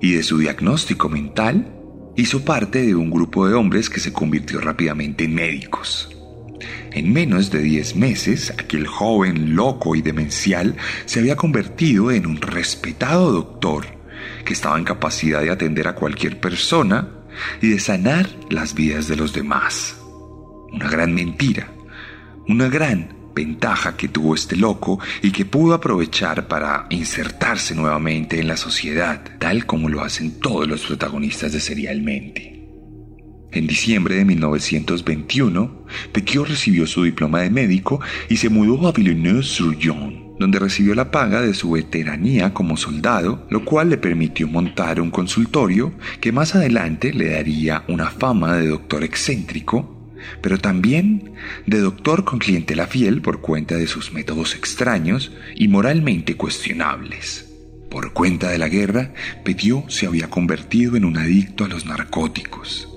y 0.00 0.12
de 0.12 0.22
su 0.22 0.38
diagnóstico 0.38 1.08
mental, 1.08 1.74
hizo 2.16 2.44
parte 2.44 2.82
de 2.82 2.94
un 2.94 3.10
grupo 3.10 3.46
de 3.46 3.54
hombres 3.54 3.90
que 3.90 4.00
se 4.00 4.12
convirtió 4.12 4.60
rápidamente 4.60 5.24
en 5.24 5.34
médicos. 5.34 6.08
En 6.92 7.12
menos 7.12 7.50
de 7.50 7.60
10 7.62 7.96
meses, 7.96 8.50
aquel 8.50 8.86
joven 8.86 9.56
loco 9.56 9.94
y 9.94 10.02
demencial 10.02 10.76
se 11.06 11.20
había 11.20 11.36
convertido 11.36 12.10
en 12.10 12.26
un 12.26 12.36
respetado 12.36 13.32
doctor 13.32 13.86
que 14.44 14.52
estaba 14.52 14.78
en 14.78 14.84
capacidad 14.84 15.40
de 15.40 15.50
atender 15.50 15.88
a 15.88 15.94
cualquier 15.94 16.38
persona 16.40 17.08
y 17.60 17.68
de 17.68 17.80
sanar 17.80 18.28
las 18.50 18.74
vidas 18.74 19.08
de 19.08 19.16
los 19.16 19.32
demás. 19.32 19.96
Una 20.72 20.88
gran 20.88 21.14
mentira, 21.14 21.72
una 22.46 22.68
gran 22.68 23.21
ventaja 23.34 23.96
que 23.96 24.08
tuvo 24.08 24.34
este 24.34 24.56
loco 24.56 24.98
y 25.22 25.30
que 25.30 25.44
pudo 25.44 25.74
aprovechar 25.74 26.48
para 26.48 26.86
insertarse 26.90 27.74
nuevamente 27.74 28.40
en 28.40 28.48
la 28.48 28.56
sociedad, 28.56 29.22
tal 29.38 29.66
como 29.66 29.88
lo 29.88 30.02
hacen 30.02 30.38
todos 30.40 30.68
los 30.68 30.82
protagonistas 30.82 31.52
de 31.52 31.60
Serialmente. 31.60 32.52
En 33.52 33.66
diciembre 33.66 34.14
de 34.14 34.24
1921, 34.24 35.84
Pequio 36.12 36.44
recibió 36.44 36.86
su 36.86 37.04
diploma 37.04 37.42
de 37.42 37.50
médico 37.50 38.00
y 38.30 38.38
se 38.38 38.48
mudó 38.48 38.88
a 38.88 38.92
Villeneuve-sur-Yonne, 38.92 40.36
donde 40.38 40.58
recibió 40.58 40.94
la 40.94 41.10
paga 41.10 41.42
de 41.42 41.52
su 41.52 41.72
veteranía 41.72 42.54
como 42.54 42.78
soldado, 42.78 43.46
lo 43.50 43.62
cual 43.64 43.90
le 43.90 43.98
permitió 43.98 44.48
montar 44.48 45.02
un 45.02 45.10
consultorio 45.10 45.92
que 46.20 46.32
más 46.32 46.54
adelante 46.54 47.12
le 47.12 47.28
daría 47.28 47.84
una 47.88 48.08
fama 48.08 48.56
de 48.56 48.68
doctor 48.68 49.04
excéntrico 49.04 50.01
pero 50.40 50.58
también 50.58 51.32
de 51.66 51.80
doctor 51.80 52.24
con 52.24 52.38
clientela 52.38 52.86
fiel 52.86 53.22
por 53.22 53.40
cuenta 53.40 53.76
de 53.76 53.86
sus 53.86 54.12
métodos 54.12 54.54
extraños 54.54 55.32
y 55.54 55.68
moralmente 55.68 56.36
cuestionables. 56.36 57.48
Por 57.90 58.12
cuenta 58.12 58.48
de 58.48 58.58
la 58.58 58.68
guerra, 58.68 59.12
Petiot 59.44 59.90
se 59.90 60.06
había 60.06 60.30
convertido 60.30 60.96
en 60.96 61.04
un 61.04 61.18
adicto 61.18 61.64
a 61.64 61.68
los 61.68 61.84
narcóticos. 61.84 62.88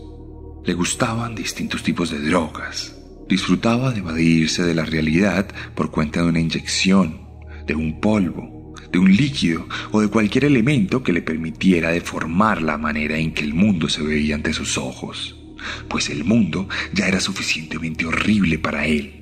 Le 0.63 0.73
gustaban 0.73 1.35
distintos 1.35 1.83
tipos 1.83 2.09
de 2.11 2.19
drogas. 2.19 2.95
Disfrutaba 3.27 3.91
de 3.91 3.99
evadirse 3.99 4.63
de 4.63 4.73
la 4.73 4.85
realidad 4.85 5.47
por 5.75 5.91
cuenta 5.91 6.21
de 6.21 6.29
una 6.29 6.39
inyección, 6.39 7.21
de 7.67 7.75
un 7.75 7.99
polvo, 7.99 8.73
de 8.91 8.99
un 8.99 9.13
líquido 9.13 9.67
o 9.91 9.99
de 9.99 10.07
cualquier 10.07 10.45
elemento 10.45 11.03
que 11.03 11.11
le 11.11 11.21
permitiera 11.21 11.89
deformar 11.89 12.61
la 12.61 12.77
manera 12.77 13.17
en 13.17 13.33
que 13.33 13.43
el 13.43 13.53
mundo 13.53 13.89
se 13.89 14.01
veía 14.01 14.35
ante 14.35 14.53
sus 14.53 14.77
ojos 14.77 15.44
pues 15.87 16.09
el 16.09 16.23
mundo 16.23 16.67
ya 16.93 17.07
era 17.07 17.19
suficientemente 17.19 18.05
horrible 18.05 18.59
para 18.59 18.85
él. 18.85 19.21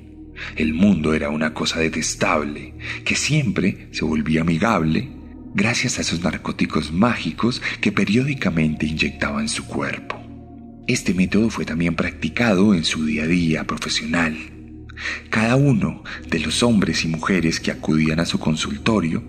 El 0.56 0.74
mundo 0.74 1.14
era 1.14 1.30
una 1.30 1.54
cosa 1.54 1.78
detestable, 1.78 2.74
que 3.04 3.16
siempre 3.16 3.88
se 3.92 4.04
volvía 4.04 4.40
amigable 4.40 5.10
gracias 5.54 5.98
a 5.98 6.02
esos 6.02 6.22
narcóticos 6.22 6.92
mágicos 6.92 7.62
que 7.80 7.92
periódicamente 7.92 8.86
inyectaba 8.86 9.40
en 9.40 9.48
su 9.48 9.64
cuerpo. 9.66 10.20
Este 10.86 11.14
método 11.14 11.48
fue 11.48 11.64
también 11.64 11.94
practicado 11.94 12.74
en 12.74 12.84
su 12.84 13.06
día 13.06 13.22
a 13.22 13.26
día 13.26 13.64
profesional. 13.64 14.36
Cada 15.30 15.56
uno 15.56 16.02
de 16.28 16.40
los 16.40 16.62
hombres 16.62 17.04
y 17.04 17.08
mujeres 17.08 17.60
que 17.60 17.70
acudían 17.70 18.20
a 18.20 18.26
su 18.26 18.38
consultorio 18.38 19.24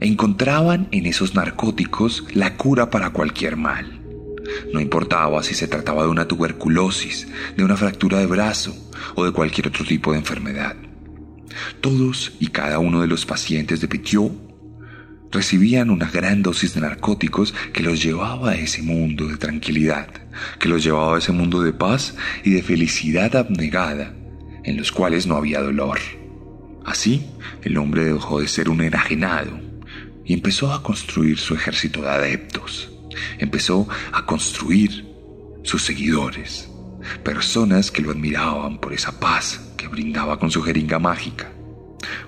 encontraban 0.00 0.88
en 0.92 1.06
esos 1.06 1.34
narcóticos 1.34 2.24
la 2.32 2.56
cura 2.56 2.90
para 2.90 3.10
cualquier 3.10 3.56
mal. 3.56 3.99
No 4.72 4.80
importaba 4.80 5.42
si 5.42 5.54
se 5.54 5.68
trataba 5.68 6.02
de 6.02 6.08
una 6.08 6.28
tuberculosis, 6.28 7.28
de 7.56 7.64
una 7.64 7.76
fractura 7.76 8.18
de 8.18 8.26
brazo 8.26 8.74
o 9.14 9.24
de 9.24 9.32
cualquier 9.32 9.68
otro 9.68 9.84
tipo 9.84 10.12
de 10.12 10.18
enfermedad. 10.18 10.76
Todos 11.80 12.32
y 12.40 12.48
cada 12.48 12.78
uno 12.78 13.00
de 13.00 13.08
los 13.08 13.26
pacientes 13.26 13.80
de 13.80 13.88
Petiot 13.88 14.32
recibían 15.30 15.90
una 15.90 16.10
gran 16.10 16.42
dosis 16.42 16.74
de 16.74 16.80
narcóticos 16.80 17.54
que 17.72 17.82
los 17.82 18.02
llevaba 18.02 18.50
a 18.50 18.54
ese 18.56 18.82
mundo 18.82 19.28
de 19.28 19.36
tranquilidad, 19.36 20.08
que 20.58 20.68
los 20.68 20.82
llevaba 20.82 21.16
a 21.16 21.18
ese 21.18 21.32
mundo 21.32 21.62
de 21.62 21.72
paz 21.72 22.16
y 22.44 22.50
de 22.50 22.62
felicidad 22.62 23.36
abnegada, 23.36 24.14
en 24.64 24.76
los 24.76 24.90
cuales 24.92 25.26
no 25.26 25.36
había 25.36 25.60
dolor. 25.60 25.98
Así, 26.84 27.26
el 27.62 27.78
hombre 27.78 28.04
dejó 28.04 28.40
de 28.40 28.48
ser 28.48 28.68
un 28.68 28.80
enajenado 28.80 29.58
y 30.24 30.34
empezó 30.34 30.72
a 30.72 30.82
construir 30.82 31.38
su 31.38 31.54
ejército 31.54 32.02
de 32.02 32.08
adeptos 32.08 32.89
empezó 33.38 33.88
a 34.12 34.24
construir 34.26 35.06
sus 35.62 35.82
seguidores, 35.82 36.70
personas 37.22 37.90
que 37.90 38.02
lo 38.02 38.10
admiraban 38.10 38.78
por 38.78 38.92
esa 38.92 39.18
paz 39.18 39.72
que 39.76 39.88
brindaba 39.88 40.38
con 40.38 40.50
su 40.50 40.62
jeringa 40.62 40.98
mágica, 40.98 41.50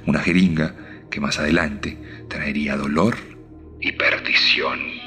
una 0.06 0.20
jeringa 0.20 0.74
que 1.10 1.20
más 1.20 1.38
adelante 1.38 2.24
traería 2.28 2.76
dolor 2.76 3.16
y 3.80 3.92
perdición. 3.92 5.01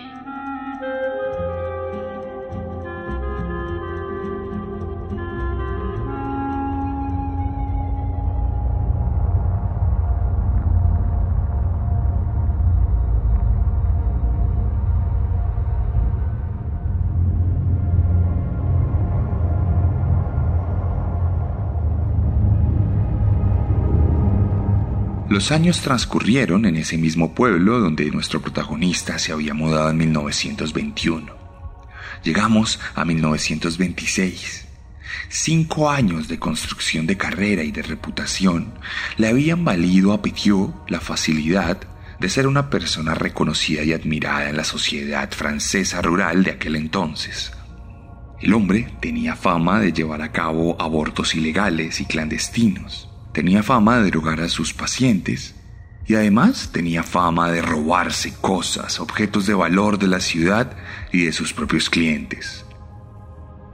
Los 25.36 25.52
años 25.52 25.82
transcurrieron 25.82 26.64
en 26.64 26.78
ese 26.78 26.98
mismo 26.98 27.36
pueblo 27.36 27.82
donde 27.82 28.10
nuestro 28.10 28.42
protagonista 28.42 29.20
se 29.20 29.34
había 29.34 29.54
mudado 29.54 29.90
en 29.90 29.98
1921. 29.98 31.36
Llegamos 32.24 32.80
a 32.96 33.04
1926. 33.04 34.66
Cinco 35.28 35.92
años 35.92 36.30
de 36.30 36.40
construcción 36.40 37.06
de 37.06 37.18
carrera 37.18 37.64
y 37.64 37.74
de 37.74 37.82
reputación 37.82 38.76
le 39.18 39.28
habían 39.28 39.66
valido 39.66 40.14
a 40.14 40.22
Petiot 40.22 40.90
la 40.90 41.02
facilidad 41.02 41.80
de 42.18 42.30
ser 42.30 42.48
una 42.48 42.70
persona 42.70 43.14
reconocida 43.14 43.84
y 43.84 43.92
admirada 43.92 44.48
en 44.48 44.56
la 44.56 44.64
sociedad 44.64 45.30
francesa 45.32 46.02
rural 46.02 46.46
de 46.46 46.52
aquel 46.52 46.78
entonces. 46.78 47.52
El 48.40 48.54
hombre 48.54 48.90
tenía 49.02 49.36
fama 49.36 49.82
de 49.82 49.92
llevar 49.92 50.22
a 50.22 50.32
cabo 50.32 50.78
abortos 50.80 51.36
ilegales 51.36 52.00
y 52.00 52.06
clandestinos, 52.06 53.10
tenía 53.36 53.64
fama 53.64 53.98
de 53.98 54.12
drogar 54.12 54.40
a 54.40 54.48
sus 54.48 54.74
pacientes 54.74 55.56
y 56.08 56.16
además 56.16 56.70
tenía 56.72 57.04
fama 57.04 57.52
de 57.52 57.62
robarse 57.62 58.34
cosas, 58.40 59.02
objetos 59.02 59.46
de 59.46 59.54
valor 59.54 60.00
de 60.00 60.08
la 60.08 60.22
ciudad 60.22 60.78
y 61.12 61.26
de 61.26 61.34
sus 61.34 61.52
propios 61.52 61.90
clientes. 61.90 62.66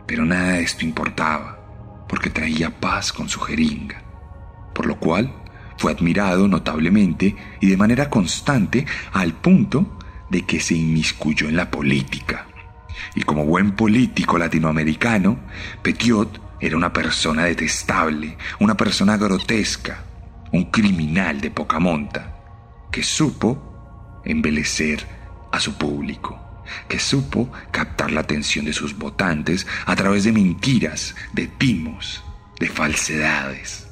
Pero 0.07 0.25
nada 0.25 0.53
de 0.53 0.63
esto 0.63 0.83
importaba, 0.83 2.05
porque 2.09 2.31
traía 2.31 2.79
paz 2.79 3.13
con 3.13 3.29
su 3.29 3.39
jeringa, 3.39 4.01
por 4.73 4.87
lo 4.87 4.97
cual 4.97 5.31
fue 5.77 5.91
admirado 5.91 6.47
notablemente 6.47 7.35
y 7.59 7.67
de 7.67 7.77
manera 7.77 8.09
constante 8.09 8.87
al 9.13 9.33
punto 9.33 9.99
de 10.31 10.41
que 10.43 10.59
se 10.59 10.73
inmiscuyó 10.73 11.47
en 11.47 11.55
la 11.55 11.69
política. 11.69 12.47
Y 13.13 13.21
como 13.21 13.45
buen 13.45 13.73
político 13.73 14.39
latinoamericano, 14.39 15.37
Petiot 15.83 16.50
era 16.61 16.77
una 16.77 16.93
persona 16.93 17.45
detestable, 17.45 18.37
una 18.59 18.77
persona 18.77 19.17
grotesca, 19.17 20.03
un 20.51 20.65
criminal 20.65 21.41
de 21.41 21.49
poca 21.49 21.79
monta, 21.79 22.37
que 22.91 23.03
supo 23.03 24.21
embelecer 24.23 25.05
a 25.51 25.59
su 25.59 25.73
público, 25.73 26.63
que 26.87 26.99
supo 26.99 27.51
captar 27.71 28.11
la 28.11 28.21
atención 28.21 28.65
de 28.65 28.73
sus 28.73 28.95
votantes 28.95 29.65
a 29.85 29.95
través 29.95 30.23
de 30.23 30.31
mentiras, 30.31 31.15
de 31.33 31.47
timos, 31.47 32.23
de 32.59 32.69
falsedades. 32.69 33.87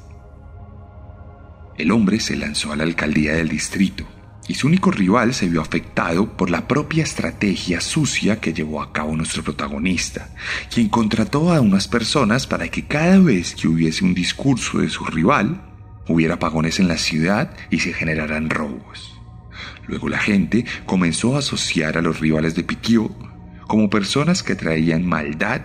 El 1.76 1.90
hombre 1.90 2.20
se 2.20 2.36
lanzó 2.36 2.72
a 2.72 2.76
la 2.76 2.84
alcaldía 2.84 3.34
del 3.34 3.48
distrito 3.48 4.06
y 4.50 4.54
su 4.54 4.66
único 4.66 4.90
rival 4.90 5.32
se 5.32 5.48
vio 5.48 5.60
afectado 5.60 6.36
por 6.36 6.50
la 6.50 6.66
propia 6.66 7.04
estrategia 7.04 7.80
sucia 7.80 8.40
que 8.40 8.52
llevó 8.52 8.82
a 8.82 8.92
cabo 8.92 9.16
nuestro 9.16 9.44
protagonista, 9.44 10.34
quien 10.74 10.88
contrató 10.88 11.52
a 11.52 11.60
unas 11.60 11.86
personas 11.86 12.48
para 12.48 12.66
que 12.66 12.84
cada 12.84 13.20
vez 13.20 13.54
que 13.54 13.68
hubiese 13.68 14.04
un 14.04 14.12
discurso 14.12 14.78
de 14.78 14.88
su 14.88 15.04
rival, 15.04 15.62
hubiera 16.08 16.34
apagones 16.34 16.80
en 16.80 16.88
la 16.88 16.98
ciudad 16.98 17.54
y 17.70 17.78
se 17.78 17.92
generaran 17.92 18.50
robos. 18.50 19.16
Luego 19.86 20.08
la 20.08 20.18
gente 20.18 20.64
comenzó 20.84 21.36
a 21.36 21.38
asociar 21.38 21.96
a 21.96 22.02
los 22.02 22.18
rivales 22.18 22.56
de 22.56 22.64
Piquio 22.64 23.08
como 23.68 23.88
personas 23.88 24.42
que 24.42 24.56
traían 24.56 25.06
maldad 25.06 25.60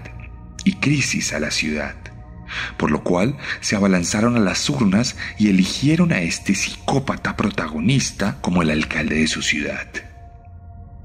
y 0.64 0.74
crisis 0.74 1.34
a 1.34 1.40
la 1.40 1.50
ciudad 1.50 2.05
por 2.78 2.92
lo 2.92 3.04
cual 3.04 3.38
se 3.62 3.76
abalanzaron 3.76 4.36
a 4.36 4.40
las 4.40 4.70
urnas 4.70 5.16
y 5.38 5.50
eligieron 5.50 6.12
a 6.12 6.22
este 6.22 6.56
psicópata 6.56 7.36
protagonista 7.36 8.38
como 8.42 8.62
el 8.62 8.72
alcalde 8.72 9.16
de 9.16 9.28
su 9.28 9.42
ciudad. 9.42 9.88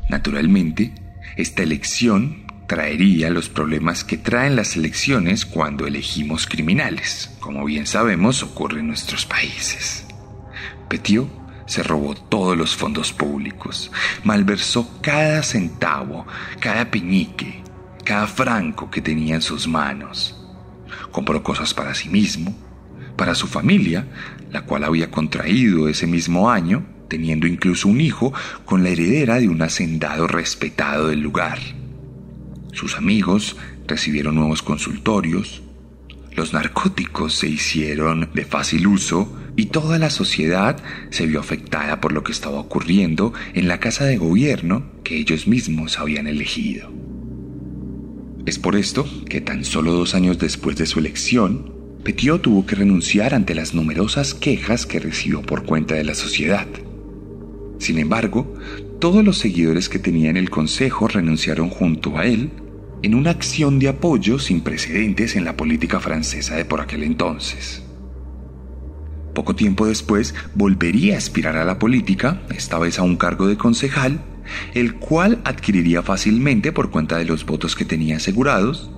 Naturalmente, 0.09 0.93
esta 1.37 1.63
elección 1.63 2.45
traería 2.67 3.31
los 3.31 3.49
problemas 3.49 4.05
que 4.05 4.17
traen 4.17 4.57
las 4.57 4.77
elecciones 4.77 5.45
cuando 5.45 5.87
elegimos 5.87 6.47
criminales, 6.47 7.31
como 7.41 7.65
bien 7.65 7.87
sabemos 7.87 8.43
ocurre 8.43 8.81
en 8.81 8.89
nuestros 8.89 9.27
países. 9.27 10.05
Petiot 10.89 11.29
se 11.67 11.83
robó 11.83 12.15
todos 12.15 12.57
los 12.57 12.75
fondos 12.75 13.13
públicos, 13.13 13.93
malversó 14.25 15.01
cada 15.01 15.43
centavo, 15.43 16.27
cada 16.59 16.91
peñique, 16.91 17.63
cada 18.05 18.27
franco 18.27 18.91
que 18.91 19.01
tenía 19.01 19.37
en 19.37 19.43
sus 19.43 19.69
manos 19.69 20.40
compró 21.11 21.43
cosas 21.43 21.75
para 21.75 21.95
sí 21.95 22.09
mismo, 22.09 22.57
para 23.17 23.35
su 23.35 23.47
familia, 23.47 24.07
la 24.51 24.63
cual 24.63 24.85
había 24.85 25.11
contraído 25.11 25.89
ese 25.89 26.07
mismo 26.07 26.51
año, 26.51 26.87
teniendo 27.09 27.47
incluso 27.47 27.89
un 27.89 28.01
hijo 28.01 28.33
con 28.65 28.83
la 28.83 28.91
heredera 28.91 29.41
de 29.41 29.49
un 29.49 29.63
hacendado 29.63 30.27
respetado 30.27 31.09
del 31.09 31.21
lugar. 31.21 31.59
Sus 32.73 32.97
amigos 32.97 33.57
recibieron 33.87 34.37
nuevos 34.37 34.63
consultorios, 34.63 35.63
los 36.33 36.53
narcóticos 36.53 37.35
se 37.35 37.49
hicieron 37.49 38.31
de 38.33 38.45
fácil 38.45 38.87
uso 38.87 39.37
y 39.57 39.67
toda 39.67 39.99
la 39.99 40.11
sociedad 40.11 40.81
se 41.11 41.27
vio 41.27 41.41
afectada 41.41 42.01
por 42.01 42.13
lo 42.13 42.23
que 42.23 42.33
estaba 42.33 42.61
ocurriendo 42.61 43.35
en 43.53 43.67
la 43.67 43.81
casa 43.81 44.05
de 44.05 44.17
gobierno 44.17 44.85
que 45.03 45.17
ellos 45.17 45.49
mismos 45.49 45.99
habían 45.99 46.29
elegido. 46.29 47.10
Es 48.47 48.59
por 48.59 48.77
esto 48.77 49.07
que 49.29 49.41
tan 49.41 49.65
solo 49.65 49.93
dos 49.93 50.15
años 50.15 50.39
después 50.39 50.77
de 50.77 50.87
su 50.87 50.99
elección, 50.99 51.75
Petiot 52.03 52.41
tuvo 52.41 52.65
que 52.65 52.75
renunciar 52.75 53.35
ante 53.35 53.55
las 53.55 53.75
numerosas 53.75 54.33
quejas 54.33 54.87
que 54.87 54.99
recibió 54.99 55.43
por 55.43 55.65
cuenta 55.65 55.95
de 55.95 56.05
la 56.05 56.15
sociedad. 56.15 56.67
Sin 57.79 57.99
embargo, 57.99 58.55
todos 58.99 59.25
los 59.25 59.39
seguidores 59.39 59.89
que 59.89 59.99
tenía 59.99 60.31
en 60.31 60.39
el 60.39 60.49
Consejo 60.49 61.09
renunciaron 61.09 61.69
junto 61.69 62.17
a 62.17 62.25
él 62.25 62.51
en 63.03 63.15
una 63.15 63.31
acción 63.31 63.79
de 63.79 63.89
apoyo 63.89 64.39
sin 64.39 64.63
precedentes 64.63 65.37
en 65.37 65.45
la 65.45 65.57
política 65.57 66.01
francesa 66.01 66.57
de 66.57 66.65
por 66.65 66.81
aquel 66.81 67.03
entonces. 67.03 67.83
Poco 69.35 69.55
tiempo 69.55 69.87
después 69.87 70.35
volvería 70.55 71.15
a 71.15 71.19
aspirar 71.19 71.57
a 71.57 71.65
la 71.65 71.79
política, 71.79 72.43
esta 72.55 72.79
vez 72.79 72.99
a 72.99 73.03
un 73.03 73.17
cargo 73.17 73.47
de 73.47 73.57
concejal, 73.57 74.21
el 74.75 74.95
cual 74.95 75.41
adquiriría 75.45 76.03
fácilmente 76.03 76.73
por 76.73 76.91
cuenta 76.91 77.19
de 77.19 77.25
los 77.25 77.45
votos 77.47 77.75
que 77.75 77.85
tenía 77.85 78.17
asegurados, 78.17 78.91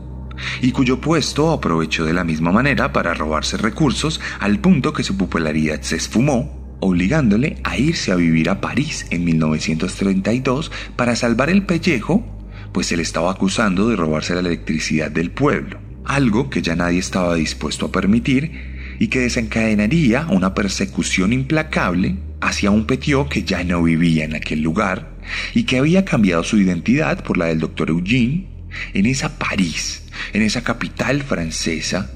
y 0.61 0.72
cuyo 0.72 1.00
puesto 1.00 1.52
aprovechó 1.52 2.05
de 2.05 2.14
la 2.14 2.24
misma 2.24 2.52
manera 2.52 2.92
para 2.92 3.14
robarse 3.14 3.57
recursos 3.57 4.20
al 4.40 4.59
punto 4.59 4.92
que 4.92 5.05
su 5.05 5.16
popularidad 5.16 5.81
se 5.83 5.96
esfumó, 5.96 6.76
obligándole 6.81 7.59
a 7.64 7.78
irse 7.78 8.12
a 8.12 8.16
vivir 8.16 8.50
a 8.50 8.61
París 8.61 9.07
en 9.11 9.24
1932 9.24 10.72
para 10.96 11.16
salvar 11.16 11.50
el 11.50 11.64
pellejo, 11.64 12.24
pues 12.72 12.87
se 12.87 12.96
le 12.96 13.02
estaba 13.02 13.31
acusando 13.31 13.88
de 13.88 13.96
robarse 13.96 14.35
la 14.35 14.40
electricidad 14.40 15.11
del 15.11 15.31
pueblo, 15.31 15.78
algo 16.05 16.50
que 16.50 16.62
ya 16.62 16.74
nadie 16.74 16.98
estaba 16.98 17.35
dispuesto 17.35 17.87
a 17.87 17.92
permitir 17.92 18.96
y 18.98 19.09
que 19.09 19.20
desencadenaría 19.20 20.26
una 20.31 20.55
persecución 20.55 21.33
implacable 21.33 22.16
hacia 22.40 22.70
un 22.70 22.87
Petiot 22.87 23.28
que 23.28 23.44
ya 23.44 23.62
no 23.62 23.83
vivía 23.83 24.24
en 24.24 24.35
aquel 24.35 24.62
lugar 24.62 25.12
y 25.54 25.64
que 25.64 25.78
había 25.78 26.04
cambiado 26.04 26.44
su 26.44 26.58
identidad 26.58 27.22
por 27.24 27.38
la 27.38 27.46
del 27.46 27.61
doctor 27.61 27.90
Eugene 27.90 28.48
en 28.94 29.06
esa 29.06 29.38
París, 29.38 30.04
en 30.32 30.42
esa 30.42 30.62
capital 30.62 31.22
francesa 31.22 32.11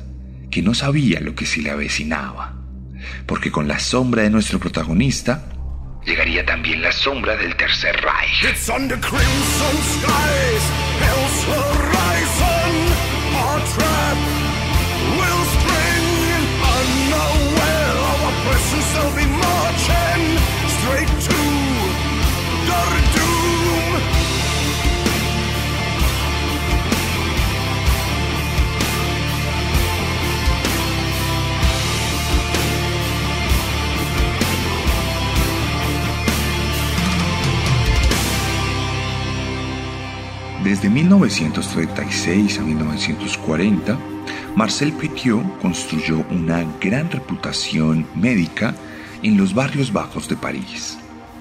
que 0.50 0.62
no 0.62 0.74
sabía 0.74 1.20
lo 1.20 1.34
que 1.34 1.46
se 1.46 1.60
le 1.60 1.70
avecinaba, 1.70 2.56
porque 3.26 3.50
con 3.50 3.68
la 3.68 3.78
sombra 3.78 4.22
de 4.22 4.30
nuestro 4.30 4.58
protagonista 4.58 5.44
llegaría 6.04 6.44
también 6.44 6.82
la 6.82 6.92
sombra 6.92 7.36
del 7.36 7.56
Tercer 7.56 7.96
Reich. 7.96 8.42
Desde 40.66 40.90
1936 40.90 42.58
a 42.58 42.62
1940, 42.62 43.96
Marcel 44.56 44.92
Petiot 44.94 45.60
construyó 45.60 46.26
una 46.28 46.66
gran 46.80 47.08
reputación 47.08 48.04
médica 48.16 48.74
en 49.22 49.36
los 49.36 49.54
barrios 49.54 49.92
bajos 49.92 50.28
de 50.28 50.34
París. 50.34 50.98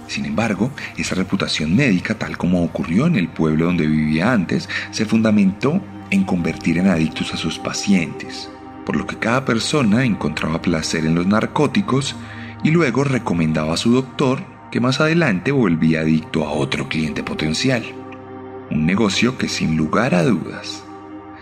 Sin 0.08 0.26
embargo, 0.26 0.70
esa 0.96 1.16
reputación 1.16 1.76
médica, 1.76 2.14
tal 2.14 2.38
como 2.38 2.64
ocurrió 2.64 3.08
en 3.08 3.16
el 3.16 3.28
pueblo 3.28 3.66
donde 3.66 3.88
vivía 3.88 4.32
antes, 4.32 4.70
se 4.92 5.06
fundamentó 5.06 5.82
en 6.12 6.24
convertir 6.24 6.78
en 6.78 6.86
adictos 6.86 7.34
a 7.34 7.38
sus 7.38 7.58
pacientes, 7.58 8.48
por 8.86 8.96
lo 8.96 9.08
que 9.08 9.18
cada 9.18 9.44
persona 9.44 10.06
encontraba 10.06 10.62
placer 10.62 11.04
en 11.04 11.16
los 11.16 11.26
narcóticos 11.26 12.16
y 12.64 12.70
luego 12.70 13.04
recomendaba 13.04 13.74
a 13.74 13.78
su 13.78 13.92
doctor 13.92 14.44
que 14.70 14.80
más 14.80 15.02
adelante 15.02 15.52
volvía 15.52 16.02
adicto 16.02 16.46
a 16.46 16.52
otro 16.52 16.88
cliente 16.88 17.24
potencial 17.24 18.05
un 18.72 18.86
negocio 18.86 19.38
que 19.38 19.48
sin 19.48 19.78
lugar 19.78 20.16
a 20.16 20.24
dudas 20.24 20.84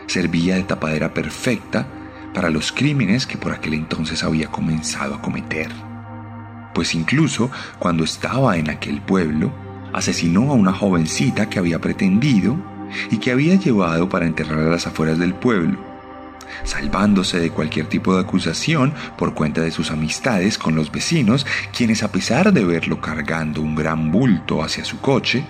servía 0.07 0.55
de 0.55 0.63
tapadera 0.63 1.13
perfecta 1.13 1.87
para 2.33 2.49
los 2.49 2.71
crímenes 2.71 3.25
que 3.25 3.37
por 3.37 3.51
aquel 3.51 3.73
entonces 3.75 4.23
había 4.23 4.47
comenzado 4.47 5.15
a 5.15 5.21
cometer. 5.21 5.71
pues 6.73 6.95
incluso 6.95 7.51
cuando 7.77 8.03
estaba 8.03 8.57
en 8.57 8.69
aquel 8.71 8.99
pueblo, 8.99 9.53
asesinó 9.93 10.49
a 10.49 10.55
una 10.55 10.73
jovencita 10.73 11.47
que 11.47 11.59
había 11.59 11.79
pretendido 11.79 12.57
y 13.11 13.17
que 13.17 13.31
había 13.31 13.55
llevado 13.55 14.09
para 14.09 14.25
enterrar 14.25 14.59
a 14.59 14.71
las 14.71 14.87
afueras 14.87 15.19
del 15.19 15.35
pueblo, 15.35 15.77
salvándose 16.63 17.39
de 17.39 17.51
cualquier 17.51 17.85
tipo 17.85 18.15
de 18.15 18.21
acusación 18.21 18.93
por 19.17 19.35
cuenta 19.35 19.61
de 19.61 19.69
sus 19.69 19.91
amistades 19.91 20.57
con 20.57 20.75
los 20.75 20.91
vecinos, 20.91 21.45
quienes 21.77 22.01
a 22.01 22.11
pesar 22.11 22.51
de 22.51 22.65
verlo 22.65 22.99
cargando 23.01 23.61
un 23.61 23.75
gran 23.75 24.11
bulto 24.11 24.63
hacia 24.63 24.83
su 24.83 24.99
coche, 24.99 25.45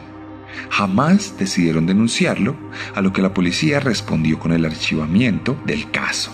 jamás 0.70 1.38
decidieron 1.38 1.86
denunciarlo, 1.86 2.56
a 2.96 3.02
lo 3.02 3.13
que 3.13 3.22
la 3.22 3.34
policía 3.34 3.80
respondió 3.80 4.39
con 4.39 4.52
el 4.52 4.66
archivamiento 4.66 5.58
del 5.66 5.89
caso. 5.92 6.32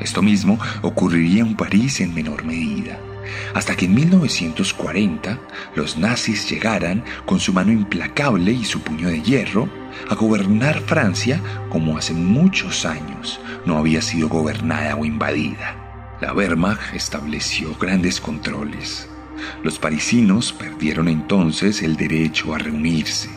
Esto 0.00 0.22
mismo 0.22 0.58
ocurriría 0.82 1.42
en 1.42 1.56
París 1.56 2.00
en 2.00 2.14
menor 2.14 2.44
medida 2.44 2.98
hasta 3.54 3.76
que 3.76 3.86
en 3.86 3.94
1940 3.94 5.38
los 5.74 5.96
nazis 5.96 6.48
llegaran 6.48 7.04
con 7.24 7.40
su 7.40 7.52
mano 7.52 7.72
implacable 7.72 8.52
y 8.52 8.64
su 8.64 8.80
puño 8.80 9.08
de 9.08 9.22
hierro 9.22 9.68
a 10.08 10.14
gobernar 10.14 10.80
Francia 10.80 11.40
como 11.70 11.96
hace 11.96 12.12
muchos 12.12 12.84
años 12.84 13.40
no 13.64 13.78
había 13.78 14.02
sido 14.02 14.28
gobernada 14.28 14.96
o 14.96 15.04
invadida. 15.04 16.16
La 16.20 16.32
Wehrmacht 16.32 16.94
estableció 16.94 17.74
grandes 17.76 18.20
controles. 18.20 19.08
Los 19.62 19.78
parisinos 19.78 20.52
perdieron 20.52 21.08
entonces 21.08 21.82
el 21.82 21.96
derecho 21.96 22.54
a 22.54 22.58
reunirse, 22.58 23.30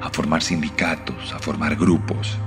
a 0.00 0.10
formar 0.10 0.42
sindicatos, 0.42 1.32
a 1.32 1.38
formar 1.38 1.76
grupos. 1.76 2.38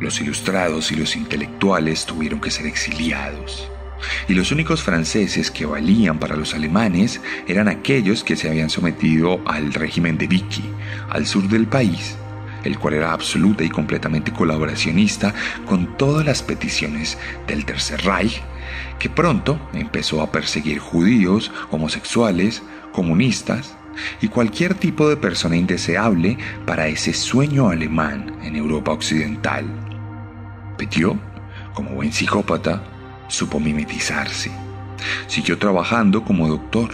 Los 0.00 0.20
ilustrados 0.20 0.90
y 0.92 0.96
los 0.96 1.16
intelectuales 1.16 2.06
tuvieron 2.06 2.40
que 2.40 2.50
ser 2.50 2.66
exiliados 2.66 3.68
y 4.28 4.34
los 4.34 4.52
únicos 4.52 4.82
franceses 4.82 5.50
que 5.50 5.66
valían 5.66 6.18
para 6.18 6.36
los 6.36 6.54
alemanes 6.54 7.20
eran 7.46 7.68
aquellos 7.68 8.24
que 8.24 8.36
se 8.36 8.48
habían 8.48 8.70
sometido 8.70 9.40
al 9.46 9.72
régimen 9.72 10.18
de 10.18 10.26
Vichy, 10.26 10.64
al 11.10 11.26
sur 11.26 11.48
del 11.48 11.66
país, 11.66 12.16
el 12.64 12.78
cual 12.78 12.94
era 12.94 13.12
absoluta 13.12 13.64
y 13.64 13.68
completamente 13.68 14.32
colaboracionista 14.32 15.34
con 15.66 15.96
todas 15.96 16.24
las 16.24 16.42
peticiones 16.42 17.18
del 17.46 17.64
Tercer 17.64 18.04
Reich, 18.04 18.42
que 18.98 19.10
pronto 19.10 19.58
empezó 19.72 20.22
a 20.22 20.30
perseguir 20.30 20.78
judíos, 20.78 21.50
homosexuales, 21.70 22.62
comunistas 22.92 23.76
y 24.20 24.28
cualquier 24.28 24.74
tipo 24.74 25.08
de 25.08 25.16
persona 25.16 25.56
indeseable 25.56 26.38
para 26.66 26.86
ese 26.86 27.12
sueño 27.12 27.68
alemán 27.68 28.36
en 28.42 28.56
Europa 28.56 28.92
Occidental. 28.92 29.66
Petiot, 30.78 31.16
como 31.74 31.90
buen 31.90 32.12
psicópata, 32.12 32.82
supo 33.28 33.60
mimetizarse. 33.60 34.50
Siguió 35.26 35.58
trabajando 35.58 36.22
como 36.22 36.48
doctor, 36.48 36.90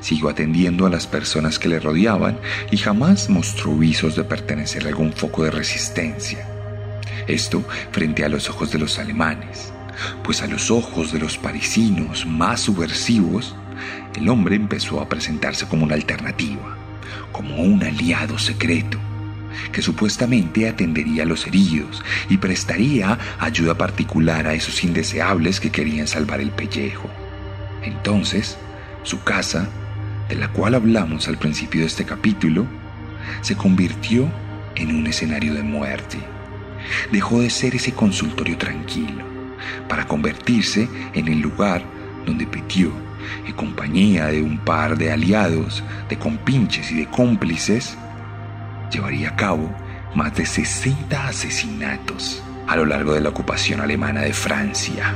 siguió 0.00 0.28
atendiendo 0.28 0.86
a 0.86 0.90
las 0.90 1.06
personas 1.06 1.58
que 1.58 1.68
le 1.68 1.80
rodeaban 1.80 2.38
y 2.70 2.76
jamás 2.76 3.28
mostró 3.28 3.76
visos 3.76 4.16
de 4.16 4.24
pertenecer 4.24 4.84
a 4.84 4.88
algún 4.88 5.12
foco 5.12 5.44
de 5.44 5.50
resistencia. 5.50 6.48
Esto 7.26 7.64
frente 7.90 8.24
a 8.24 8.28
los 8.28 8.50
ojos 8.50 8.70
de 8.70 8.78
los 8.78 8.98
alemanes, 8.98 9.72
pues 10.22 10.42
a 10.42 10.46
los 10.46 10.70
ojos 10.70 11.12
de 11.12 11.18
los 11.18 11.38
parisinos 11.38 12.26
más 12.26 12.62
subversivos, 12.62 13.54
el 14.14 14.28
hombre 14.28 14.56
empezó 14.56 15.00
a 15.00 15.08
presentarse 15.08 15.66
como 15.66 15.84
una 15.84 15.94
alternativa, 15.94 16.76
como 17.32 17.56
un 17.56 17.82
aliado 17.82 18.38
secreto 18.38 18.98
que 19.72 19.82
supuestamente 19.82 20.68
atendería 20.68 21.22
a 21.22 21.26
los 21.26 21.46
heridos 21.46 22.02
y 22.28 22.38
prestaría 22.38 23.18
ayuda 23.38 23.76
particular 23.76 24.46
a 24.46 24.54
esos 24.54 24.82
indeseables 24.84 25.60
que 25.60 25.70
querían 25.70 26.08
salvar 26.08 26.40
el 26.40 26.50
pellejo. 26.50 27.08
Entonces, 27.82 28.56
su 29.04 29.22
casa, 29.22 29.68
de 30.28 30.34
la 30.34 30.48
cual 30.48 30.74
hablamos 30.74 31.28
al 31.28 31.38
principio 31.38 31.82
de 31.82 31.86
este 31.86 32.04
capítulo, 32.04 32.66
se 33.42 33.56
convirtió 33.56 34.28
en 34.74 34.96
un 34.96 35.06
escenario 35.06 35.54
de 35.54 35.62
muerte. 35.62 36.18
Dejó 37.12 37.40
de 37.40 37.50
ser 37.50 37.76
ese 37.76 37.92
consultorio 37.92 38.58
tranquilo 38.58 39.24
para 39.88 40.06
convertirse 40.06 40.88
en 41.14 41.28
el 41.28 41.40
lugar 41.40 41.82
donde 42.26 42.46
Petió, 42.46 42.92
en 43.46 43.52
compañía 43.54 44.26
de 44.26 44.42
un 44.42 44.58
par 44.58 44.98
de 44.98 45.12
aliados, 45.12 45.82
de 46.08 46.18
compinches 46.18 46.90
y 46.90 46.96
de 46.96 47.06
cómplices, 47.06 47.96
llevaría 48.90 49.30
a 49.30 49.36
cabo 49.36 49.74
más 50.14 50.34
de 50.34 50.46
60 50.46 51.28
asesinatos 51.28 52.42
a 52.66 52.76
lo 52.76 52.86
largo 52.86 53.14
de 53.14 53.20
la 53.20 53.30
ocupación 53.30 53.80
alemana 53.80 54.22
de 54.22 54.32
Francia. 54.32 55.14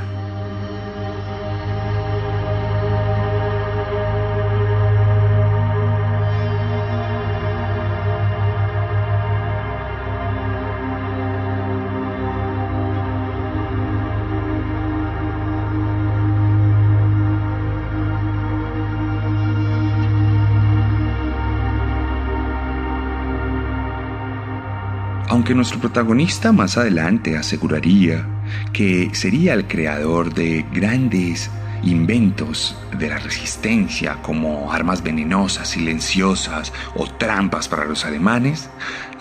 Aunque 25.39 25.55
nuestro 25.55 25.79
protagonista 25.79 26.51
más 26.51 26.77
adelante 26.77 27.37
aseguraría 27.37 28.27
que 28.73 29.09
sería 29.13 29.53
el 29.53 29.67
creador 29.67 30.33
de 30.33 30.65
grandes 30.73 31.49
inventos 31.81 32.77
de 32.97 33.07
la 33.07 33.19
resistencia 33.19 34.17
como 34.21 34.73
armas 34.73 35.01
venenosas, 35.01 35.69
silenciosas 35.69 36.73
o 36.93 37.07
trampas 37.07 37.69
para 37.69 37.85
los 37.85 38.03
alemanes, 38.03 38.69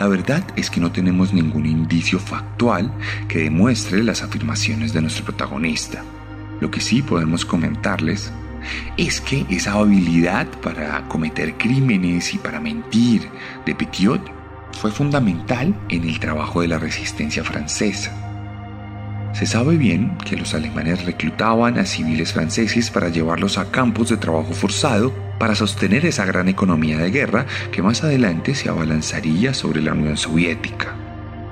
la 0.00 0.08
verdad 0.08 0.42
es 0.56 0.70
que 0.70 0.80
no 0.80 0.90
tenemos 0.90 1.32
ningún 1.32 1.66
indicio 1.66 2.18
factual 2.18 2.92
que 3.28 3.44
demuestre 3.44 4.02
las 4.02 4.24
afirmaciones 4.24 4.92
de 4.92 5.02
nuestro 5.02 5.24
protagonista. 5.24 6.02
Lo 6.60 6.68
que 6.68 6.80
sí 6.80 7.00
podemos 7.00 7.44
comentarles 7.44 8.32
es 8.96 9.20
que 9.20 9.46
esa 9.50 9.74
habilidad 9.74 10.48
para 10.62 11.06
cometer 11.06 11.54
crímenes 11.56 12.34
y 12.34 12.38
para 12.38 12.58
mentir 12.58 13.28
de 13.64 13.72
Petiot 13.76 14.37
fue 14.72 14.90
fundamental 14.90 15.74
en 15.88 16.04
el 16.04 16.20
trabajo 16.20 16.60
de 16.60 16.68
la 16.68 16.78
resistencia 16.78 17.44
francesa. 17.44 18.12
Se 19.32 19.46
sabe 19.46 19.76
bien 19.76 20.16
que 20.24 20.36
los 20.36 20.54
alemanes 20.54 21.04
reclutaban 21.04 21.78
a 21.78 21.84
civiles 21.84 22.32
franceses 22.32 22.90
para 22.90 23.08
llevarlos 23.08 23.58
a 23.58 23.70
campos 23.70 24.08
de 24.08 24.16
trabajo 24.16 24.52
forzado 24.52 25.12
para 25.38 25.54
sostener 25.54 26.06
esa 26.06 26.24
gran 26.24 26.48
economía 26.48 26.98
de 26.98 27.10
guerra 27.10 27.46
que 27.70 27.82
más 27.82 28.02
adelante 28.02 28.54
se 28.54 28.68
abalanzaría 28.68 29.54
sobre 29.54 29.80
la 29.80 29.92
Unión 29.92 30.16
Soviética. 30.16 30.96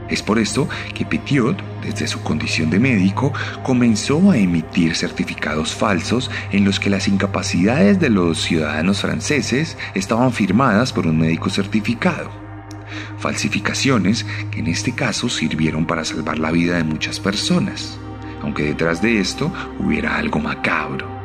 Es 0.08 0.22
por 0.22 0.38
esto 0.38 0.68
que 0.94 1.04
Petiot, 1.04 1.60
desde 1.82 2.06
su 2.06 2.22
condición 2.22 2.70
de 2.70 2.78
médico, 2.78 3.32
comenzó 3.62 4.30
a 4.30 4.38
emitir 4.38 4.94
certificados 4.94 5.74
falsos 5.74 6.30
en 6.52 6.64
los 6.64 6.80
que 6.80 6.90
las 6.90 7.08
incapacidades 7.08 7.98
de 7.98 8.10
los 8.10 8.40
ciudadanos 8.40 9.00
franceses 9.00 9.76
estaban 9.94 10.32
firmadas 10.32 10.92
por 10.92 11.06
un 11.06 11.18
médico 11.18 11.50
certificado 11.50 12.45
falsificaciones 13.18 14.24
que 14.50 14.60
en 14.60 14.68
este 14.68 14.92
caso 14.92 15.28
sirvieron 15.28 15.86
para 15.86 16.04
salvar 16.04 16.38
la 16.38 16.50
vida 16.50 16.76
de 16.76 16.84
muchas 16.84 17.20
personas, 17.20 17.98
aunque 18.42 18.64
detrás 18.64 19.02
de 19.02 19.20
esto 19.20 19.52
hubiera 19.78 20.16
algo 20.16 20.38
macabro. 20.38 21.16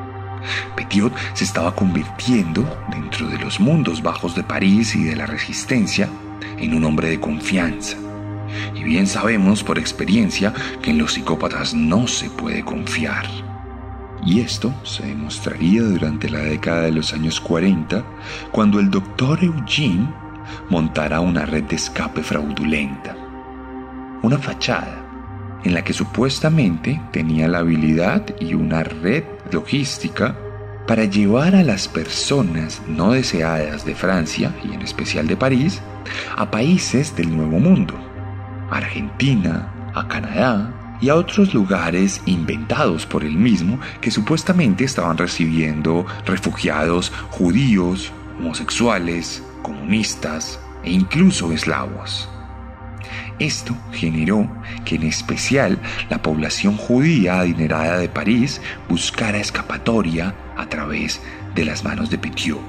Petiot 0.75 1.13
se 1.33 1.43
estaba 1.43 1.75
convirtiendo, 1.75 2.65
dentro 2.89 3.27
de 3.27 3.37
los 3.37 3.59
mundos 3.59 4.01
bajos 4.01 4.35
de 4.35 4.43
París 4.43 4.95
y 4.95 5.03
de 5.03 5.15
la 5.15 5.25
resistencia, 5.25 6.09
en 6.57 6.73
un 6.73 6.83
hombre 6.83 7.09
de 7.09 7.19
confianza. 7.19 7.97
Y 8.75 8.83
bien 8.83 9.07
sabemos 9.07 9.63
por 9.63 9.79
experiencia 9.79 10.53
que 10.81 10.91
en 10.91 10.97
los 10.97 11.13
psicópatas 11.13 11.73
no 11.73 12.07
se 12.07 12.29
puede 12.29 12.63
confiar. 12.63 13.25
Y 14.25 14.41
esto 14.41 14.73
se 14.83 15.05
demostraría 15.05 15.81
durante 15.81 16.29
la 16.29 16.39
década 16.39 16.81
de 16.81 16.91
los 16.91 17.13
años 17.13 17.39
40, 17.39 18.03
cuando 18.51 18.79
el 18.79 18.89
doctor 18.89 19.43
Eugene 19.43 20.13
montará 20.69 21.19
una 21.19 21.45
red 21.45 21.63
de 21.63 21.75
escape 21.75 22.23
fraudulenta. 22.23 23.15
Una 24.21 24.37
fachada 24.37 25.01
en 25.63 25.73
la 25.73 25.83
que 25.83 25.93
supuestamente 25.93 27.01
tenía 27.11 27.47
la 27.47 27.59
habilidad 27.59 28.23
y 28.39 28.53
una 28.53 28.83
red 28.83 29.23
logística 29.51 30.35
para 30.87 31.05
llevar 31.05 31.55
a 31.55 31.63
las 31.63 31.87
personas 31.87 32.81
no 32.87 33.11
deseadas 33.11 33.85
de 33.85 33.95
Francia 33.95 34.53
y 34.63 34.73
en 34.73 34.81
especial 34.81 35.27
de 35.27 35.37
París 35.37 35.81
a 36.35 36.49
países 36.49 37.15
del 37.15 37.35
Nuevo 37.35 37.59
Mundo, 37.59 37.93
Argentina, 38.69 39.71
a 39.93 40.07
Canadá 40.07 40.97
y 40.99 41.09
a 41.09 41.15
otros 41.15 41.53
lugares 41.53 42.21
inventados 42.25 43.05
por 43.05 43.23
él 43.23 43.35
mismo 43.35 43.79
que 44.01 44.11
supuestamente 44.11 44.83
estaban 44.83 45.17
recibiendo 45.17 46.05
refugiados 46.25 47.11
judíos, 47.29 48.11
homosexuales, 48.39 49.43
comunistas 49.61 50.59
e 50.83 50.91
incluso 50.91 51.51
eslavos. 51.51 52.29
Esto 53.39 53.75
generó 53.91 54.47
que 54.85 54.95
en 54.95 55.03
especial 55.03 55.79
la 56.09 56.21
población 56.21 56.77
judía 56.77 57.39
adinerada 57.39 57.97
de 57.97 58.09
París 58.09 58.61
buscara 58.87 59.39
escapatoria 59.39 60.35
a 60.55 60.67
través 60.67 61.21
de 61.55 61.65
las 61.65 61.83
manos 61.83 62.09
de 62.09 62.19
Petiot, 62.19 62.61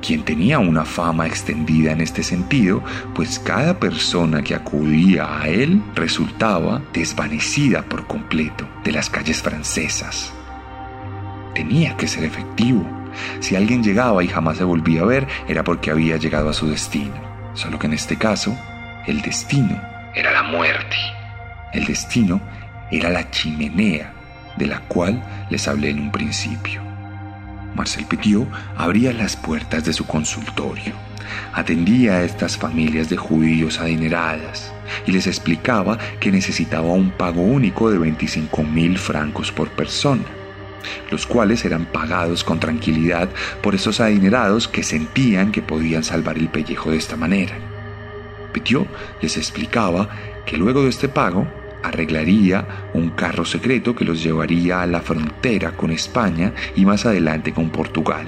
quien 0.00 0.22
tenía 0.22 0.58
una 0.58 0.84
fama 0.84 1.26
extendida 1.26 1.92
en 1.92 2.00
este 2.00 2.22
sentido, 2.22 2.82
pues 3.14 3.38
cada 3.38 3.78
persona 3.80 4.42
que 4.42 4.54
acudía 4.54 5.40
a 5.40 5.48
él 5.48 5.82
resultaba 5.94 6.82
desvanecida 6.92 7.82
por 7.82 8.06
completo 8.06 8.68
de 8.84 8.92
las 8.92 9.10
calles 9.10 9.42
francesas. 9.42 10.32
Tenía 11.54 11.96
que 11.96 12.06
ser 12.06 12.24
efectivo. 12.24 12.97
Si 13.40 13.56
alguien 13.56 13.82
llegaba 13.82 14.22
y 14.22 14.28
jamás 14.28 14.58
se 14.58 14.64
volvía 14.64 15.02
a 15.02 15.06
ver, 15.06 15.26
era 15.48 15.64
porque 15.64 15.90
había 15.90 16.16
llegado 16.16 16.50
a 16.50 16.54
su 16.54 16.68
destino. 16.68 17.14
Solo 17.54 17.78
que 17.78 17.86
en 17.86 17.94
este 17.94 18.16
caso, 18.16 18.56
el 19.06 19.22
destino 19.22 19.80
era 20.14 20.32
la 20.32 20.42
muerte. 20.42 20.96
El 21.72 21.84
destino 21.84 22.40
era 22.90 23.10
la 23.10 23.30
chimenea 23.30 24.12
de 24.56 24.66
la 24.66 24.80
cual 24.80 25.22
les 25.50 25.68
hablé 25.68 25.90
en 25.90 26.00
un 26.00 26.10
principio. 26.10 26.82
Marcel 27.74 28.06
Petiot 28.06 28.48
abría 28.76 29.12
las 29.12 29.36
puertas 29.36 29.84
de 29.84 29.92
su 29.92 30.06
consultorio, 30.06 30.94
atendía 31.52 32.14
a 32.14 32.24
estas 32.24 32.56
familias 32.56 33.08
de 33.08 33.16
judíos 33.16 33.78
adineradas 33.78 34.72
y 35.06 35.12
les 35.12 35.26
explicaba 35.26 35.98
que 36.18 36.32
necesitaba 36.32 36.88
un 36.88 37.10
pago 37.10 37.42
único 37.42 37.90
de 37.90 37.98
25 37.98 38.62
mil 38.64 38.98
francos 38.98 39.52
por 39.52 39.70
persona, 39.70 40.24
los 41.10 41.26
cuales 41.26 41.64
eran 41.64 41.86
pagados 41.86 42.44
con 42.44 42.60
tranquilidad 42.60 43.28
por 43.62 43.74
esos 43.74 44.00
adinerados 44.00 44.68
que 44.68 44.82
sentían 44.82 45.52
que 45.52 45.62
podían 45.62 46.04
salvar 46.04 46.38
el 46.38 46.48
pellejo 46.48 46.90
de 46.90 46.96
esta 46.96 47.16
manera. 47.16 47.56
Petiot 48.52 48.88
les 49.20 49.36
explicaba 49.36 50.08
que 50.46 50.56
luego 50.56 50.82
de 50.82 50.90
este 50.90 51.08
pago 51.08 51.46
arreglaría 51.82 52.66
un 52.94 53.10
carro 53.10 53.44
secreto 53.44 53.94
que 53.94 54.04
los 54.04 54.22
llevaría 54.22 54.82
a 54.82 54.86
la 54.86 55.00
frontera 55.00 55.72
con 55.72 55.90
España 55.90 56.52
y 56.74 56.84
más 56.84 57.06
adelante 57.06 57.52
con 57.52 57.70
Portugal. 57.70 58.26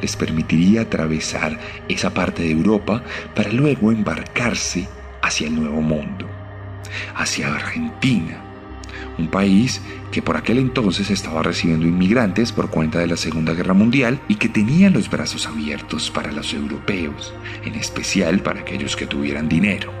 Les 0.00 0.16
permitiría 0.16 0.82
atravesar 0.82 1.58
esa 1.88 2.12
parte 2.14 2.42
de 2.42 2.50
Europa 2.50 3.02
para 3.34 3.52
luego 3.52 3.92
embarcarse 3.92 4.88
hacia 5.22 5.48
el 5.48 5.56
Nuevo 5.56 5.80
Mundo, 5.80 6.28
hacia 7.16 7.54
Argentina, 7.54 8.47
un 9.18 9.28
país 9.28 9.80
que 10.10 10.22
por 10.22 10.36
aquel 10.36 10.58
entonces 10.58 11.10
estaba 11.10 11.42
recibiendo 11.42 11.86
inmigrantes 11.86 12.52
por 12.52 12.70
cuenta 12.70 12.98
de 12.98 13.06
la 13.06 13.16
Segunda 13.16 13.52
Guerra 13.52 13.74
Mundial 13.74 14.20
y 14.28 14.36
que 14.36 14.48
tenía 14.48 14.90
los 14.90 15.10
brazos 15.10 15.46
abiertos 15.46 16.10
para 16.10 16.32
los 16.32 16.54
europeos, 16.54 17.34
en 17.64 17.74
especial 17.74 18.40
para 18.40 18.60
aquellos 18.60 18.96
que 18.96 19.06
tuvieran 19.06 19.48
dinero. 19.48 19.92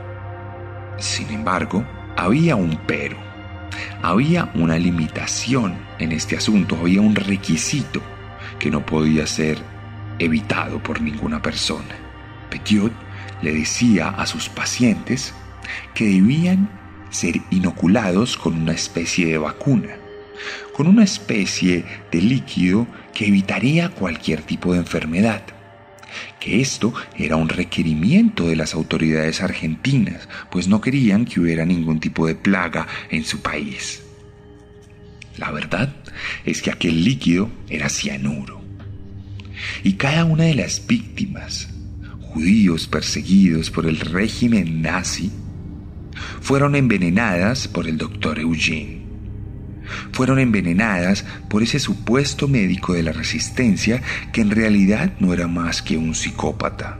Sin 0.98 1.30
embargo, 1.30 1.84
había 2.16 2.56
un 2.56 2.78
pero, 2.86 3.16
había 4.02 4.50
una 4.54 4.78
limitación 4.78 5.76
en 5.98 6.12
este 6.12 6.36
asunto, 6.36 6.76
había 6.80 7.00
un 7.00 7.14
requisito 7.14 8.00
que 8.58 8.70
no 8.70 8.84
podía 8.84 9.26
ser 9.26 9.58
evitado 10.18 10.82
por 10.82 11.00
ninguna 11.00 11.40
persona. 11.42 11.94
Petiot 12.50 12.92
le 13.42 13.52
decía 13.52 14.08
a 14.08 14.26
sus 14.26 14.48
pacientes 14.48 15.34
que 15.94 16.06
debían 16.06 16.77
ser 17.10 17.40
inoculados 17.50 18.36
con 18.36 18.54
una 18.54 18.72
especie 18.72 19.26
de 19.26 19.38
vacuna, 19.38 19.96
con 20.74 20.86
una 20.86 21.04
especie 21.04 21.84
de 22.10 22.22
líquido 22.22 22.86
que 23.14 23.26
evitaría 23.26 23.90
cualquier 23.90 24.42
tipo 24.42 24.72
de 24.72 24.80
enfermedad. 24.80 25.42
Que 26.40 26.60
esto 26.60 26.94
era 27.16 27.36
un 27.36 27.48
requerimiento 27.48 28.46
de 28.46 28.56
las 28.56 28.74
autoridades 28.74 29.42
argentinas, 29.42 30.28
pues 30.50 30.68
no 30.68 30.80
querían 30.80 31.24
que 31.24 31.40
hubiera 31.40 31.64
ningún 31.64 32.00
tipo 32.00 32.26
de 32.26 32.34
plaga 32.34 32.86
en 33.10 33.24
su 33.24 33.40
país. 33.40 34.02
La 35.36 35.50
verdad 35.50 35.94
es 36.44 36.62
que 36.62 36.70
aquel 36.70 37.04
líquido 37.04 37.50
era 37.68 37.88
cianuro. 37.88 38.62
Y 39.82 39.94
cada 39.94 40.24
una 40.24 40.44
de 40.44 40.54
las 40.54 40.86
víctimas, 40.86 41.68
judíos 42.20 42.86
perseguidos 42.86 43.70
por 43.70 43.86
el 43.86 43.98
régimen 44.00 44.82
nazi, 44.82 45.30
fueron 46.40 46.74
envenenadas 46.74 47.68
por 47.68 47.86
el 47.86 47.98
doctor 47.98 48.38
Eugene. 48.38 49.02
Fueron 50.12 50.38
envenenadas 50.38 51.24
por 51.48 51.62
ese 51.62 51.78
supuesto 51.78 52.48
médico 52.48 52.92
de 52.92 53.02
la 53.02 53.12
resistencia 53.12 54.02
que 54.32 54.40
en 54.40 54.50
realidad 54.50 55.12
no 55.18 55.32
era 55.32 55.46
más 55.46 55.82
que 55.82 55.96
un 55.96 56.14
psicópata, 56.14 56.98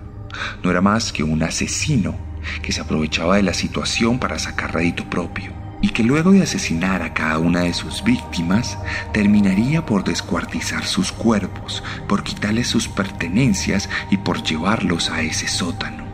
no 0.62 0.70
era 0.70 0.81
más 0.81 1.12
que 1.12 1.22
un 1.22 1.42
asesino 1.42 2.16
que 2.62 2.72
se 2.72 2.81
aprovechaba 2.81 3.37
de 3.37 3.42
la 3.42 3.54
situación 3.54 4.18
para 4.18 4.38
sacar 4.38 4.74
rédito 4.74 5.09
propio 5.11 5.52
y 5.81 5.90
que 5.90 6.02
luego 6.02 6.33
de 6.33 6.42
asesinar 6.42 7.02
a 7.02 7.14
cada 7.14 7.38
una 7.38 7.61
de 7.61 7.72
sus 7.72 8.02
víctimas 8.02 8.78
terminaría 9.12 9.87
por 9.87 10.02
descuartizar 10.04 10.85
sus 10.85 11.12
cuerpos, 11.12 11.85
por 12.09 12.24
quitarles 12.24 12.66
sus 12.68 12.88
pertenencias 12.88 13.88
y 14.11 14.16
por 14.16 14.42
llevarlos 14.42 15.11
a 15.11 15.22
ese 15.22 15.46
sótano. 15.46 16.07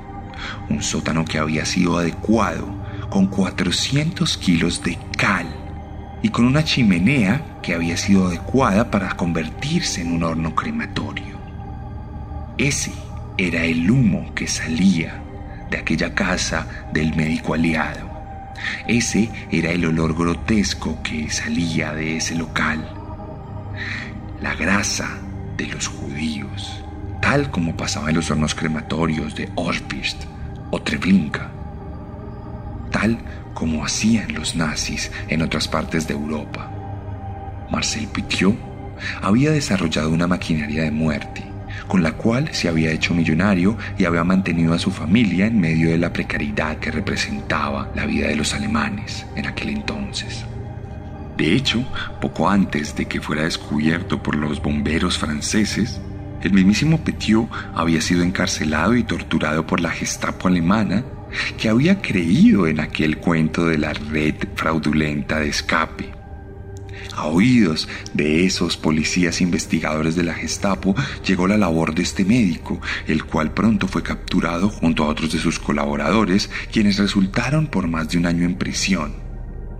Un 0.68 0.82
sótano 0.82 1.24
que 1.24 1.38
había 1.38 1.64
sido 1.64 1.98
adecuado 1.98 2.83
con 3.14 3.28
400 3.28 4.36
kilos 4.38 4.82
de 4.82 4.98
cal 5.16 5.46
y 6.20 6.30
con 6.30 6.46
una 6.46 6.64
chimenea 6.64 7.60
que 7.62 7.72
había 7.72 7.96
sido 7.96 8.26
adecuada 8.26 8.90
para 8.90 9.10
convertirse 9.10 10.00
en 10.00 10.10
un 10.14 10.24
horno 10.24 10.52
crematorio. 10.56 11.38
Ese 12.58 12.90
era 13.38 13.62
el 13.62 13.88
humo 13.88 14.34
que 14.34 14.48
salía 14.48 15.22
de 15.70 15.76
aquella 15.76 16.12
casa 16.12 16.88
del 16.92 17.14
médico 17.14 17.54
aliado. 17.54 18.10
Ese 18.88 19.30
era 19.52 19.70
el 19.70 19.86
olor 19.86 20.18
grotesco 20.18 21.00
que 21.04 21.30
salía 21.30 21.92
de 21.92 22.16
ese 22.16 22.34
local. 22.34 22.84
La 24.40 24.56
grasa 24.56 25.08
de 25.56 25.68
los 25.68 25.86
judíos, 25.86 26.82
tal 27.22 27.48
como 27.52 27.76
pasaba 27.76 28.08
en 28.08 28.16
los 28.16 28.28
hornos 28.32 28.56
crematorios 28.56 29.36
de 29.36 29.48
Auschwitz 29.56 30.16
o 30.72 30.82
Treblinka 30.82 31.52
tal 32.94 33.18
como 33.54 33.84
hacían 33.84 34.32
los 34.34 34.54
nazis 34.54 35.10
en 35.26 35.42
otras 35.42 35.66
partes 35.66 36.06
de 36.06 36.14
Europa. 36.14 36.70
Marcel 37.68 38.06
Petiot 38.06 38.54
había 39.20 39.50
desarrollado 39.50 40.10
una 40.10 40.28
maquinaria 40.28 40.84
de 40.84 40.92
muerte, 40.92 41.42
con 41.88 42.04
la 42.04 42.12
cual 42.12 42.54
se 42.54 42.68
había 42.68 42.92
hecho 42.92 43.12
millonario 43.12 43.76
y 43.98 44.04
había 44.04 44.22
mantenido 44.22 44.74
a 44.74 44.78
su 44.78 44.92
familia 44.92 45.46
en 45.46 45.60
medio 45.60 45.90
de 45.90 45.98
la 45.98 46.12
precariedad 46.12 46.78
que 46.78 46.92
representaba 46.92 47.90
la 47.96 48.06
vida 48.06 48.28
de 48.28 48.36
los 48.36 48.54
alemanes 48.54 49.26
en 49.34 49.46
aquel 49.46 49.70
entonces. 49.70 50.44
De 51.36 51.52
hecho, 51.52 51.84
poco 52.20 52.48
antes 52.48 52.94
de 52.94 53.06
que 53.06 53.20
fuera 53.20 53.42
descubierto 53.42 54.22
por 54.22 54.36
los 54.36 54.62
bomberos 54.62 55.18
franceses, 55.18 56.00
el 56.42 56.52
mismísimo 56.52 56.98
Petiot 56.98 57.48
había 57.74 58.00
sido 58.00 58.22
encarcelado 58.22 58.94
y 58.94 59.02
torturado 59.02 59.66
por 59.66 59.80
la 59.80 59.90
Gestapo 59.90 60.46
alemana 60.46 61.02
que 61.58 61.68
había 61.68 62.00
creído 62.00 62.66
en 62.66 62.80
aquel 62.80 63.18
cuento 63.18 63.66
de 63.66 63.78
la 63.78 63.92
red 63.92 64.34
fraudulenta 64.54 65.40
de 65.40 65.48
escape. 65.48 66.24
A 67.16 67.26
oídos 67.26 67.88
de 68.12 68.44
esos 68.44 68.76
policías 68.76 69.40
investigadores 69.40 70.16
de 70.16 70.24
la 70.24 70.34
Gestapo 70.34 70.94
llegó 71.24 71.46
la 71.46 71.56
labor 71.56 71.94
de 71.94 72.02
este 72.02 72.24
médico, 72.24 72.80
el 73.06 73.24
cual 73.24 73.52
pronto 73.52 73.86
fue 73.86 74.02
capturado 74.02 74.68
junto 74.68 75.04
a 75.04 75.08
otros 75.08 75.32
de 75.32 75.38
sus 75.38 75.58
colaboradores, 75.58 76.50
quienes 76.72 76.98
resultaron 76.98 77.66
por 77.68 77.86
más 77.86 78.08
de 78.08 78.18
un 78.18 78.26
año 78.26 78.44
en 78.44 78.56
prisión. 78.56 79.14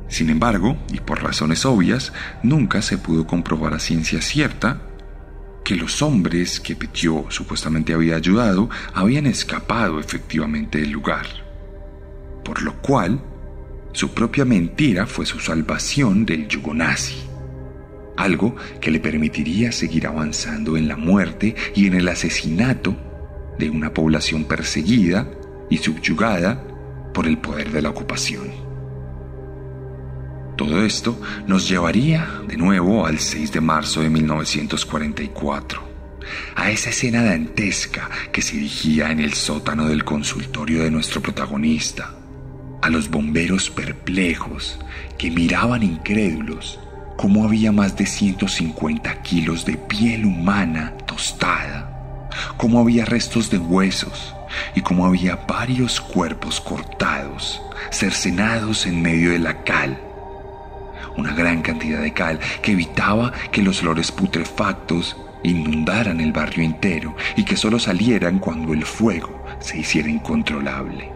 Sin 0.09 0.31
embargo, 0.31 0.77
y 0.93 1.01
por 1.01 1.23
razones 1.23 1.65
obvias, 1.65 2.13
nunca 2.43 2.83
se 2.83 2.99
pudo 2.99 3.27
comprobar 3.27 3.75
a 3.75 3.81
ciencia 3.81 4.23
cierta 4.23 4.83
que 5.65 5.77
los 5.77 6.03
hombres 6.03 6.61
que 6.61 6.77
Petiot 6.77 7.33
supuestamente 7.33 7.95
había 7.95 8.17
ayudado 8.17 8.69
habían 8.93 9.27
escapado 9.27 9.99
efectivamente 9.99 10.79
del 10.79 10.91
lugar 10.91 11.44
por 12.45 12.63
lo 12.63 12.75
cual 12.83 13.21
su 13.93 14.11
propia 14.11 14.45
mentira 14.45 15.07
fue 15.07 15.25
su 15.25 15.41
salvación 15.41 16.27
del 16.27 16.49
yugo 16.49 16.75
nazi, 16.75 17.17
algo 18.17 18.57
que 18.81 18.91
le 18.91 19.01
permitiría 19.01 19.73
seguir 19.73 20.07
avanzando 20.07 20.77
en 20.77 20.89
la 20.89 20.97
muerte 20.97 21.55
y 21.75 21.87
en 21.87 21.95
el 21.95 22.09
asesinato 22.09 22.97
de 23.59 23.71
una 23.71 23.93
población 23.93 24.45
perseguida 24.45 25.31
y 25.71 25.79
subyugada 25.79 26.63
por 27.13 27.27
el 27.27 27.39
poder 27.39 27.71
de 27.71 27.83
la 27.83 27.91
ocupación. 27.91 28.51
Todo 30.57 30.85
esto 30.85 31.21
nos 31.47 31.69
llevaría 31.69 32.43
de 32.47 32.57
nuevo 32.57 33.07
al 33.07 33.19
6 33.19 33.53
de 33.53 33.61
marzo 33.61 34.03
de 34.03 34.11
1944, 34.11 35.83
a 36.55 36.71
esa 36.71 36.91
escena 36.91 37.23
dantesca 37.25 38.09
que 38.33 38.41
se 38.41 38.57
dirigía 38.57 39.11
en 39.11 39.21
el 39.21 39.35
sótano 39.35 39.89
del 39.89 40.05
consultorio 40.05 40.85
de 40.85 40.91
nuestro 40.91 41.21
protagonista, 41.21 42.14
a 42.85 42.91
los 42.91 43.09
bomberos 43.09 43.71
perplejos 43.71 44.79
que 45.17 45.31
miraban 45.31 45.83
incrédulos 45.83 46.79
cómo 47.17 47.45
había 47.45 47.73
más 47.73 47.97
de 47.97 48.05
150 48.05 49.23
kilos 49.23 49.65
de 49.65 49.79
piel 49.79 50.27
humana 50.27 50.93
tostada, 51.07 52.29
cómo 52.59 52.81
había 52.81 53.07
restos 53.07 53.49
de 53.49 53.57
huesos 53.57 54.35
y 54.75 54.83
como 54.83 55.07
había 55.07 55.37
varios 55.49 55.99
cuerpos 55.99 56.61
cortados, 56.61 57.63
cercenados 57.91 58.85
en 58.85 59.01
medio 59.01 59.31
de 59.31 59.39
la 59.39 59.65
cal. 59.65 59.99
Una 61.17 61.33
gran 61.33 61.63
cantidad 61.63 62.03
de 62.03 62.13
cal 62.13 62.39
que 62.61 62.73
evitaba 62.73 63.33
que 63.51 63.63
los 63.63 63.81
olores 63.81 64.13
putrefactos 64.13 65.17
inundaran 65.43 66.21
el 66.21 66.33
barrio 66.33 66.63
entero 66.63 67.17
y 67.35 67.45
que 67.45 67.57
solo 67.57 67.79
salieran 67.79 68.41
cuando 68.41 68.75
el 68.75 68.85
fuego 68.85 69.43
se 69.59 69.79
hiciera 69.79 70.11
incontrolable. 70.11 71.14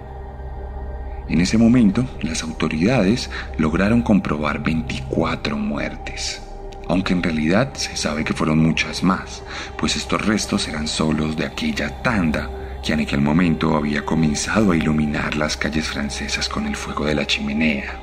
En 1.28 1.42
ese 1.42 1.58
momento, 1.58 2.06
las 2.22 2.42
autoridades 2.42 3.30
lograron 3.58 4.00
comprobar 4.02 4.62
24 4.62 5.58
muertes, 5.58 6.42
aunque 6.88 7.12
en 7.12 7.22
realidad 7.22 7.74
se 7.74 7.96
sabe 7.96 8.24
que 8.24 8.32
fueron 8.32 8.58
muchas 8.58 9.02
más, 9.02 9.42
pues 9.76 9.96
estos 9.96 10.24
restos 10.24 10.68
eran 10.68 10.88
solos 10.88 11.36
de 11.36 11.44
aquella 11.44 12.02
tanda 12.02 12.50
que 12.82 12.94
en 12.94 13.00
aquel 13.00 13.20
momento 13.20 13.76
había 13.76 14.06
comenzado 14.06 14.72
a 14.72 14.76
iluminar 14.76 15.36
las 15.36 15.56
calles 15.56 15.88
francesas 15.88 16.48
con 16.48 16.66
el 16.66 16.76
fuego 16.76 17.04
de 17.04 17.14
la 17.14 17.26
chimenea. 17.26 18.00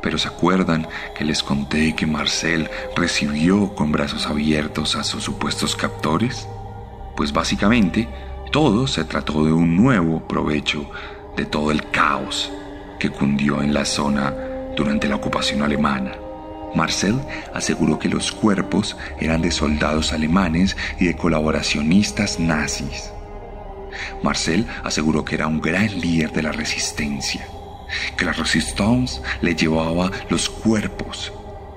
Pero 0.00 0.16
¿se 0.16 0.28
acuerdan 0.28 0.88
que 1.14 1.24
les 1.24 1.42
conté 1.42 1.94
que 1.94 2.06
Marcel 2.06 2.70
recibió 2.96 3.74
con 3.74 3.92
brazos 3.92 4.26
abiertos 4.26 4.96
a 4.96 5.04
sus 5.04 5.24
supuestos 5.24 5.76
captores? 5.76 6.48
Pues 7.16 7.34
básicamente 7.34 8.08
todo 8.50 8.86
se 8.86 9.04
trató 9.04 9.44
de 9.44 9.52
un 9.52 9.76
nuevo 9.76 10.26
provecho 10.26 10.90
de 11.36 11.44
todo 11.44 11.70
el 11.70 11.90
caos 11.90 12.50
que 12.98 13.10
cundió 13.10 13.62
en 13.62 13.72
la 13.74 13.84
zona 13.84 14.34
durante 14.76 15.08
la 15.08 15.16
ocupación 15.16 15.62
alemana. 15.62 16.12
Marcel 16.74 17.20
aseguró 17.54 17.98
que 17.98 18.08
los 18.08 18.30
cuerpos 18.30 18.96
eran 19.18 19.42
de 19.42 19.50
soldados 19.50 20.12
alemanes 20.12 20.76
y 20.98 21.06
de 21.06 21.16
colaboracionistas 21.16 22.38
nazis. 22.38 23.10
Marcel 24.22 24.66
aseguró 24.84 25.24
que 25.24 25.34
era 25.34 25.46
un 25.46 25.60
gran 25.60 26.00
líder 26.00 26.32
de 26.32 26.42
la 26.42 26.52
resistencia, 26.52 27.46
que 28.16 28.24
la 28.24 28.32
resistance 28.32 29.20
le 29.40 29.54
llevaba 29.54 30.10
los 30.28 30.48
cuerpos, 30.48 31.32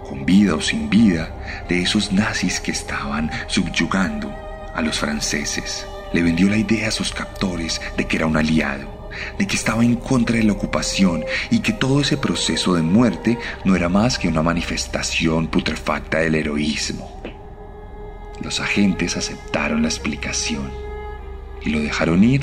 con 0.07 0.25
vida 0.25 0.55
o 0.55 0.61
sin 0.61 0.89
vida, 0.89 1.33
de 1.67 1.81
esos 1.81 2.11
nazis 2.11 2.59
que 2.59 2.71
estaban 2.71 3.31
subyugando 3.47 4.31
a 4.75 4.81
los 4.81 4.99
franceses. 4.99 5.87
Le 6.11 6.21
vendió 6.21 6.49
la 6.49 6.57
idea 6.57 6.89
a 6.89 6.91
sus 6.91 7.11
captores 7.11 7.81
de 7.97 8.05
que 8.05 8.17
era 8.17 8.27
un 8.27 8.37
aliado, 8.37 9.02
de 9.37 9.47
que 9.47 9.55
estaba 9.55 9.83
en 9.83 9.95
contra 9.95 10.37
de 10.37 10.43
la 10.43 10.53
ocupación 10.53 11.25
y 11.49 11.59
que 11.59 11.73
todo 11.73 12.01
ese 12.01 12.17
proceso 12.17 12.73
de 12.73 12.81
muerte 12.81 13.37
no 13.65 13.75
era 13.75 13.89
más 13.89 14.17
que 14.17 14.27
una 14.27 14.43
manifestación 14.43 15.47
putrefacta 15.47 16.19
del 16.19 16.35
heroísmo. 16.35 17.21
Los 18.41 18.59
agentes 18.59 19.15
aceptaron 19.15 19.83
la 19.83 19.87
explicación 19.87 20.71
y 21.61 21.69
lo 21.69 21.79
dejaron 21.79 22.23
ir 22.23 22.41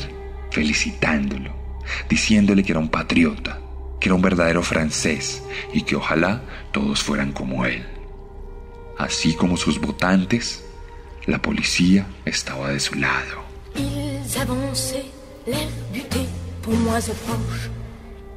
felicitándolo, 0.50 1.52
diciéndole 2.08 2.62
que 2.62 2.72
era 2.72 2.80
un 2.80 2.88
patriota, 2.88 3.60
que 4.00 4.08
era 4.08 4.14
un 4.14 4.22
verdadero 4.22 4.62
francés 4.62 5.42
y 5.72 5.82
que 5.82 5.96
ojalá 5.96 6.42
todos 6.72 7.02
fueran 7.02 7.32
como 7.32 7.66
él. 7.66 7.86
Así 8.98 9.34
como 9.34 9.56
sus 9.56 9.80
votantes, 9.80 10.64
la 11.26 11.40
policía 11.40 12.06
estaba 12.24 12.70
de 12.70 12.80
su 12.80 12.94
lado. 12.96 13.44
Pour 16.62 16.74
moi 16.74 17.00
se 17.00 17.12
proche. 17.12 17.70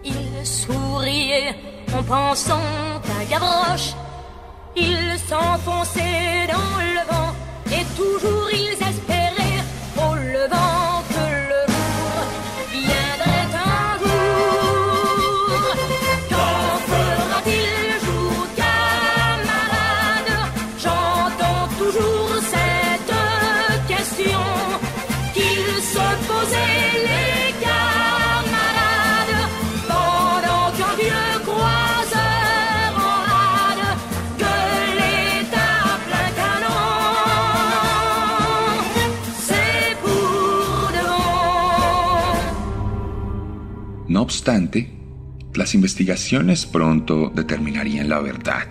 Ils 0.04 0.46
souriaient 0.46 1.56
en 1.98 2.04
pensant 2.04 2.60
à 3.20 3.26
Gavroche. 3.26 3.94
Ils 4.76 5.18
s'enfonçaient 5.30 6.48
dans 6.52 6.74
le 6.82 7.00
vent 7.10 7.34
et 7.72 7.86
toujours 7.96 8.50
ils 8.52 8.83
No 44.24 44.28
obstante, 44.28 44.90
las 45.54 45.76
investigaciones 45.76 46.66
pronto 46.66 47.30
determinarían 47.36 48.08
la 48.08 48.22
verdad. 48.22 48.68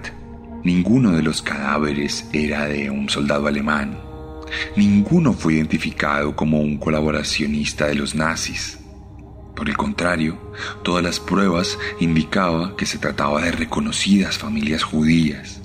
Ninguno 0.65 1.13
de 1.13 1.23
los 1.23 1.43
cadáveres 1.43 2.27
era 2.33 2.65
de 2.65 2.89
un 2.89 3.11
soldado 3.11 3.49
alemán. 3.49 4.01
Ninguno 4.79 5.35
fue 5.35 5.53
identificado 5.53 6.35
como 6.35 6.59
un 6.61 6.79
colaboracionista 6.79 7.87
de 7.87 7.97
los 7.97 8.15
nazis. 8.15 8.79
Por 9.55 9.69
el 9.69 9.77
contrario, 9.77 10.41
todas 10.83 11.05
las 11.05 11.21
pruebas 11.21 11.79
indicaban 12.01 12.75
que 12.75 12.87
se 12.87 12.97
trataba 12.97 13.43
de 13.43 13.53
reconocidas 13.53 14.39
familias 14.39 14.83
judías, 14.83 15.61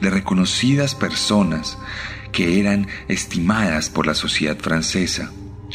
de 0.00 0.10
reconocidas 0.10 0.96
personas 0.96 1.78
que 2.32 2.58
eran 2.58 2.88
estimadas 3.06 3.90
por 3.90 4.08
la 4.08 4.14
sociedad 4.14 4.56
francesa 4.58 5.30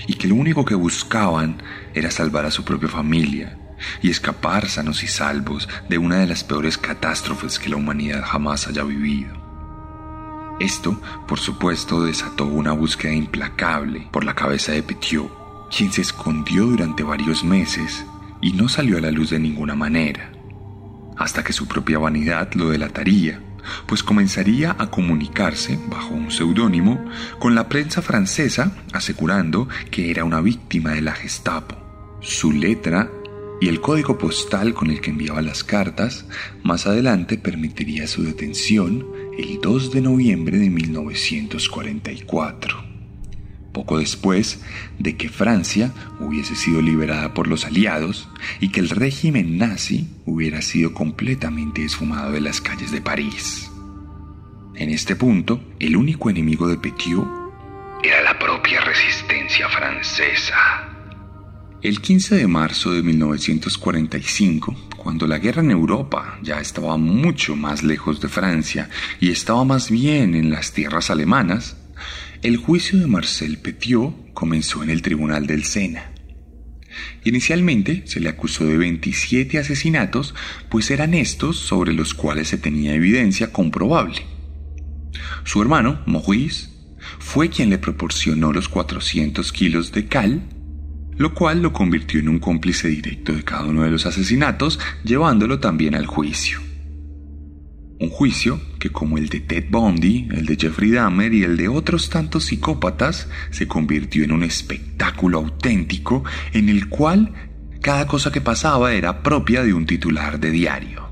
y 0.07 0.13
que 0.15 0.27
lo 0.27 0.35
único 0.35 0.65
que 0.65 0.75
buscaban 0.75 1.61
era 1.93 2.11
salvar 2.11 2.45
a 2.45 2.51
su 2.51 2.63
propia 2.63 2.89
familia 2.89 3.57
y 4.01 4.09
escapar 4.09 4.67
sanos 4.67 5.03
y 5.03 5.07
salvos 5.07 5.69
de 5.87 5.97
una 5.97 6.17
de 6.17 6.27
las 6.27 6.43
peores 6.43 6.77
catástrofes 6.77 7.59
que 7.59 7.69
la 7.69 7.77
humanidad 7.77 8.23
jamás 8.25 8.67
haya 8.67 8.83
vivido. 8.83 9.39
Esto, 10.59 11.01
por 11.27 11.39
supuesto, 11.39 12.03
desató 12.03 12.45
una 12.45 12.73
búsqueda 12.73 13.13
implacable 13.13 14.09
por 14.11 14.25
la 14.25 14.35
cabeza 14.35 14.73
de 14.73 14.83
Petiot, 14.83 15.31
quien 15.69 15.91
se 15.91 16.01
escondió 16.01 16.65
durante 16.65 17.03
varios 17.03 17.43
meses 17.43 18.05
y 18.41 18.51
no 18.53 18.67
salió 18.67 18.97
a 18.97 19.01
la 19.01 19.11
luz 19.11 19.29
de 19.29 19.39
ninguna 19.39 19.75
manera, 19.75 20.31
hasta 21.17 21.43
que 21.43 21.53
su 21.53 21.67
propia 21.67 21.99
vanidad 21.99 22.53
lo 22.55 22.69
delataría, 22.69 23.41
pues 23.87 24.03
comenzaría 24.03 24.75
a 24.77 24.89
comunicarse 24.89 25.79
bajo 25.87 26.13
un 26.13 26.31
seudónimo 26.31 27.03
con 27.39 27.55
la 27.55 27.69
prensa 27.69 28.01
francesa 28.01 28.71
asegurando 28.93 29.67
que 29.91 30.11
era 30.11 30.23
una 30.23 30.41
víctima 30.41 30.91
de 30.91 31.01
la 31.01 31.13
Gestapo. 31.13 31.75
Su 32.21 32.51
letra 32.51 33.09
y 33.61 33.67
el 33.67 33.81
código 33.81 34.17
postal 34.17 34.73
con 34.73 34.89
el 34.89 35.01
que 35.01 35.11
enviaba 35.11 35.41
las 35.41 35.63
cartas 35.63 36.25
más 36.63 36.87
adelante 36.87 37.37
permitiría 37.37 38.07
su 38.07 38.23
detención 38.23 39.05
el 39.37 39.59
2 39.61 39.91
de 39.91 40.01
noviembre 40.01 40.57
de 40.57 40.69
1944, 40.69 42.88
poco 43.79 43.99
después 43.99 44.59
de 44.97 45.15
que 45.15 45.29
Francia 45.29 45.93
hubiese 46.19 46.53
sido 46.53 46.81
liberada 46.81 47.33
por 47.33 47.47
los 47.47 47.63
aliados 47.63 48.27
y 48.59 48.73
que 48.73 48.81
el 48.81 48.89
régimen 48.89 49.57
nazi 49.57 50.09
hubiera 50.25 50.61
sido 50.61 50.93
completamente 50.93 51.85
esfumado 51.85 52.33
de 52.33 52.41
las 52.41 52.59
calles 52.59 52.91
de 52.91 52.99
París. 52.99 53.71
En 54.75 54.89
este 54.89 55.15
punto, 55.15 55.63
el 55.79 55.95
único 55.95 56.29
enemigo 56.29 56.67
de 56.67 56.77
Petiot 56.77 57.25
era 58.03 58.21
la 58.21 58.37
propia 58.37 58.81
resistencia 58.81 59.69
francesa. 59.69 60.55
El 61.81 62.01
15 62.01 62.35
de 62.35 62.47
marzo 62.47 62.91
de 62.91 63.01
1945, 63.01 64.75
cuando 64.97 65.25
la 65.25 65.37
guerra 65.37 65.61
en 65.61 65.71
Europa 65.71 66.37
ya 66.41 66.59
estaba 66.59 66.97
mucho 66.97 67.55
más 67.55 67.81
lejos 67.81 68.19
de 68.19 68.27
Francia 68.27 68.89
y 69.21 69.31
estaba 69.31 69.63
más 69.63 69.89
bien 69.89 70.35
en 70.35 70.49
las 70.49 70.73
tierras 70.73 71.09
alemanas, 71.09 71.77
el 72.41 72.57
juicio 72.57 72.99
de 72.99 73.07
Marcel 73.07 73.57
Petiot 73.57 74.33
comenzó 74.33 74.83
en 74.83 74.89
el 74.89 75.01
Tribunal 75.01 75.45
del 75.45 75.65
Sena. 75.65 76.11
Inicialmente 77.23 78.03
se 78.05 78.19
le 78.19 78.29
acusó 78.29 78.65
de 78.65 78.77
27 78.77 79.57
asesinatos, 79.59 80.33
pues 80.69 80.89
eran 80.91 81.13
estos 81.13 81.59
sobre 81.59 81.93
los 81.93 82.13
cuales 82.13 82.47
se 82.47 82.57
tenía 82.57 82.93
evidencia 82.93 83.51
comprobable. 83.51 84.25
Su 85.43 85.61
hermano, 85.61 86.01
Maurice, 86.05 86.69
fue 87.19 87.49
quien 87.49 87.69
le 87.69 87.77
proporcionó 87.77 88.53
los 88.53 88.69
400 88.69 89.51
kilos 89.51 89.91
de 89.91 90.07
cal 90.07 90.41
lo 91.19 91.33
cual 91.33 91.61
lo 91.61 91.73
convirtió 91.73 92.21
en 92.21 92.29
un 92.29 92.39
cómplice 92.39 92.87
directo 92.87 93.33
de 93.33 93.43
cada 93.43 93.65
uno 93.65 93.83
de 93.83 93.91
los 93.91 94.05
asesinatos, 94.05 94.79
llevándolo 95.03 95.59
también 95.59 95.93
al 95.93 96.05
juicio. 96.05 96.68
Un 97.99 98.09
juicio 98.09 98.61
que 98.79 98.89
como 98.89 99.17
el 99.17 99.27
de 99.29 99.41
Ted 99.41 99.65
Bundy, 99.69 100.29
el 100.31 100.45
de 100.45 100.55
Jeffrey 100.55 100.91
Dahmer 100.91 101.33
y 101.33 101.43
el 101.43 101.57
de 101.57 101.67
otros 101.67 102.09
tantos 102.09 102.45
psicópatas, 102.45 103.27
se 103.51 103.67
convirtió 103.67 104.23
en 104.23 104.31
un 104.31 104.43
espectáculo 104.43 105.39
auténtico 105.39 106.23
en 106.53 106.69
el 106.69 106.87
cual 106.87 107.33
cada 107.81 108.07
cosa 108.07 108.31
que 108.31 108.41
pasaba 108.41 108.93
era 108.93 109.21
propia 109.21 109.63
de 109.63 109.73
un 109.73 109.85
titular 109.85 110.39
de 110.39 110.51
diario. 110.51 111.09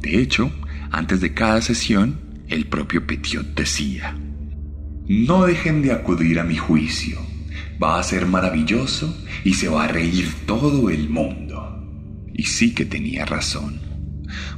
De 0.00 0.20
hecho, 0.20 0.52
antes 0.90 1.20
de 1.20 1.34
cada 1.34 1.60
sesión, 1.60 2.20
el 2.48 2.66
propio 2.66 3.06
Petiot 3.06 3.54
decía, 3.54 4.16
No 5.08 5.44
dejen 5.44 5.82
de 5.82 5.92
acudir 5.92 6.38
a 6.38 6.44
mi 6.44 6.56
juicio 6.56 7.18
Va 7.82 7.98
a 7.98 8.02
ser 8.02 8.26
maravilloso 8.26 9.16
y 9.42 9.54
se 9.54 9.68
va 9.68 9.84
a 9.84 9.88
reír 9.88 10.30
todo 10.46 10.90
el 10.90 11.08
mundo. 11.08 11.82
Y 12.34 12.42
sí 12.44 12.74
que 12.74 12.84
tenía 12.84 13.24
razón, 13.24 13.80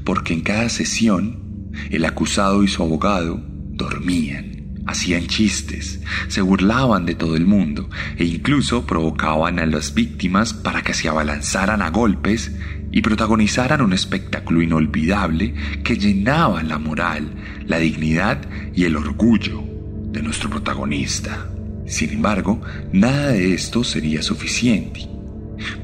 porque 0.04 0.34
en 0.34 0.40
cada 0.40 0.68
sesión 0.68 1.41
el 1.90 2.04
acusado 2.04 2.62
y 2.62 2.68
su 2.68 2.82
abogado 2.82 3.40
dormían, 3.44 4.82
hacían 4.86 5.26
chistes, 5.26 6.00
se 6.28 6.40
burlaban 6.40 7.06
de 7.06 7.14
todo 7.14 7.36
el 7.36 7.46
mundo 7.46 7.88
e 8.16 8.24
incluso 8.24 8.86
provocaban 8.86 9.58
a 9.58 9.66
las 9.66 9.94
víctimas 9.94 10.52
para 10.54 10.82
que 10.82 10.94
se 10.94 11.08
abalanzaran 11.08 11.82
a 11.82 11.90
golpes 11.90 12.52
y 12.90 13.00
protagonizaran 13.00 13.80
un 13.80 13.92
espectáculo 13.92 14.62
inolvidable 14.62 15.54
que 15.82 15.96
llenaba 15.96 16.62
la 16.62 16.78
moral, 16.78 17.34
la 17.66 17.78
dignidad 17.78 18.40
y 18.74 18.84
el 18.84 18.96
orgullo 18.96 19.64
de 20.12 20.22
nuestro 20.22 20.50
protagonista. 20.50 21.48
Sin 21.86 22.10
embargo, 22.10 22.60
nada 22.92 23.28
de 23.28 23.54
esto 23.54 23.82
sería 23.82 24.22
suficiente, 24.22 25.08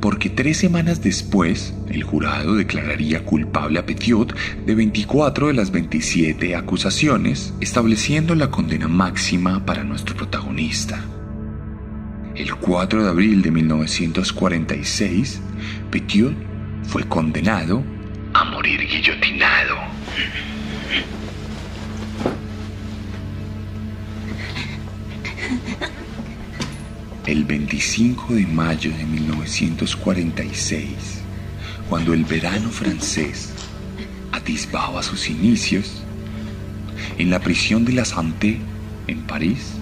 porque 0.00 0.30
tres 0.30 0.58
semanas 0.58 1.02
después 1.02 1.74
el 1.88 2.02
jurado 2.02 2.54
declararía 2.54 3.24
culpable 3.24 3.78
a 3.78 3.86
Petiot 3.86 4.34
de 4.66 4.74
24 4.74 5.48
de 5.48 5.54
las 5.54 5.70
27 5.70 6.56
acusaciones, 6.56 7.54
estableciendo 7.60 8.34
la 8.34 8.50
condena 8.50 8.88
máxima 8.88 9.64
para 9.64 9.84
nuestro 9.84 10.16
protagonista. 10.16 11.04
El 12.34 12.54
4 12.54 13.02
de 13.02 13.08
abril 13.08 13.42
de 13.42 13.50
1946, 13.50 15.40
Petiot 15.90 16.34
fue 16.84 17.02
condenado 17.04 17.82
a 18.32 18.44
morir 18.44 18.80
guillotinado. 18.86 19.76
El 27.28 27.44
25 27.44 28.34
de 28.36 28.46
mayo 28.46 28.90
de 28.90 29.04
1946, 29.04 30.88
cuando 31.90 32.14
el 32.14 32.24
verano 32.24 32.70
francés 32.70 33.52
atisbaba 34.32 35.02
sus 35.02 35.28
inicios, 35.28 36.02
en 37.18 37.28
la 37.28 37.38
prisión 37.40 37.84
de 37.84 37.92
la 37.92 38.06
Santé, 38.06 38.58
en 39.08 39.20
París, 39.24 39.74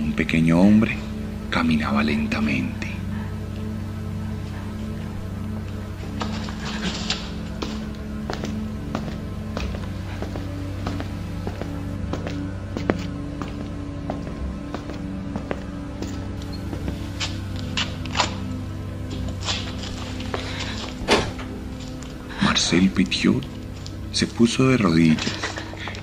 un 0.00 0.12
pequeño 0.12 0.60
hombre 0.60 0.96
caminaba 1.50 2.04
lentamente. 2.04 2.81
Se 24.22 24.28
puso 24.28 24.68
de 24.68 24.76
rodillas 24.76 25.36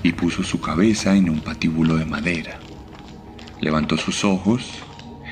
y 0.02 0.12
puso 0.12 0.42
su 0.42 0.60
cabeza 0.60 1.16
en 1.16 1.30
un 1.30 1.40
patíbulo 1.40 1.96
de 1.96 2.04
madera. 2.04 2.60
Levantó 3.62 3.96
sus 3.96 4.24
ojos 4.24 4.62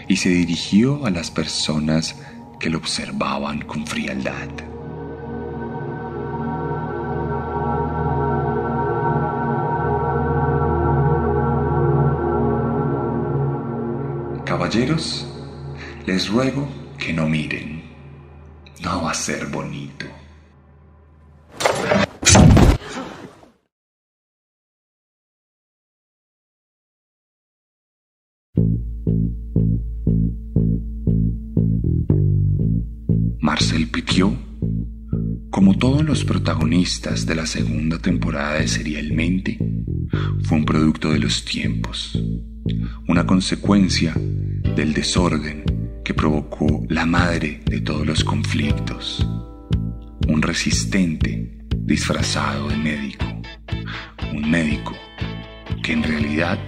y 0.09 0.16
se 0.16 0.30
dirigió 0.30 1.05
a 1.05 1.11
las 1.11 1.30
personas 1.30 2.16
que 2.59 2.70
lo 2.70 2.78
observaban 2.78 3.61
con 3.61 3.86
frialdad. 3.86 4.49
Caballeros, 14.47 15.26
les 16.07 16.26
ruego 16.30 16.66
que 16.97 17.12
no 17.12 17.28
miren. 17.28 17.82
No 18.80 19.03
va 19.03 19.11
a 19.11 19.14
ser 19.14 19.45
bonito. 19.49 20.07
Marcel 33.59 33.89
Petiot, 33.89 34.39
como 35.51 35.77
todos 35.77 36.05
los 36.05 36.25
protagonistas 36.25 37.27
de 37.27 37.35
la 37.35 37.45
segunda 37.45 37.99
temporada 37.99 38.61
de 38.61 38.69
Serialmente, 38.69 39.59
fue 40.45 40.59
un 40.59 40.65
producto 40.65 41.11
de 41.11 41.19
los 41.19 41.45
tiempos, 41.45 42.17
una 43.09 43.27
consecuencia 43.27 44.15
del 44.15 44.95
desorden 44.95 45.65
que 46.05 46.15
provocó 46.15 46.87
la 46.89 47.05
madre 47.05 47.61
de 47.67 47.81
todos 47.81 48.07
los 48.07 48.23
conflictos, 48.23 49.27
un 50.29 50.41
resistente 50.41 51.67
disfrazado 51.79 52.69
de 52.69 52.77
médico, 52.77 53.27
un 54.33 54.49
médico 54.49 54.95
que 55.83 55.95
en 55.95 56.05
realidad 56.05 56.61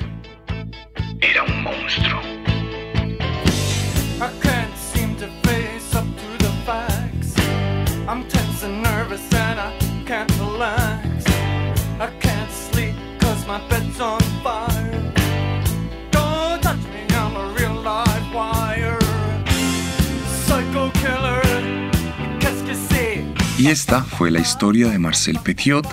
esta 23.70 24.02
fue 24.02 24.32
la 24.32 24.40
historia 24.40 24.88
de 24.88 24.98
Marcel 24.98 25.38
Petiot 25.38 25.86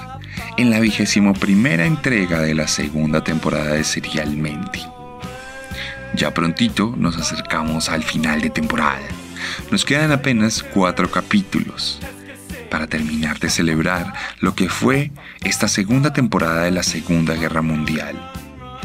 en 0.57 0.71
la 0.71 0.79
vigésimo 0.79 1.33
primera 1.33 1.85
entrega 1.85 2.41
de 2.41 2.55
la 2.55 2.67
segunda 2.67 3.23
temporada 3.23 3.73
de 3.73 3.83
Serialmente. 3.83 4.81
Ya 6.15 6.33
prontito 6.33 6.95
nos 6.97 7.17
acercamos 7.17 7.89
al 7.89 8.01
final 8.01 8.41
de 8.41 8.49
temporada. 8.49 9.07
Nos 9.69 9.85
quedan 9.85 10.11
apenas 10.11 10.63
cuatro 10.63 11.11
capítulos 11.11 11.99
para 12.71 12.87
terminar 12.87 13.37
de 13.37 13.51
celebrar 13.51 14.11
lo 14.39 14.55
que 14.55 14.69
fue 14.69 15.11
esta 15.43 15.67
segunda 15.67 16.13
temporada 16.13 16.63
de 16.63 16.71
la 16.71 16.81
Segunda 16.81 17.35
Guerra 17.35 17.61
Mundial. 17.61 18.15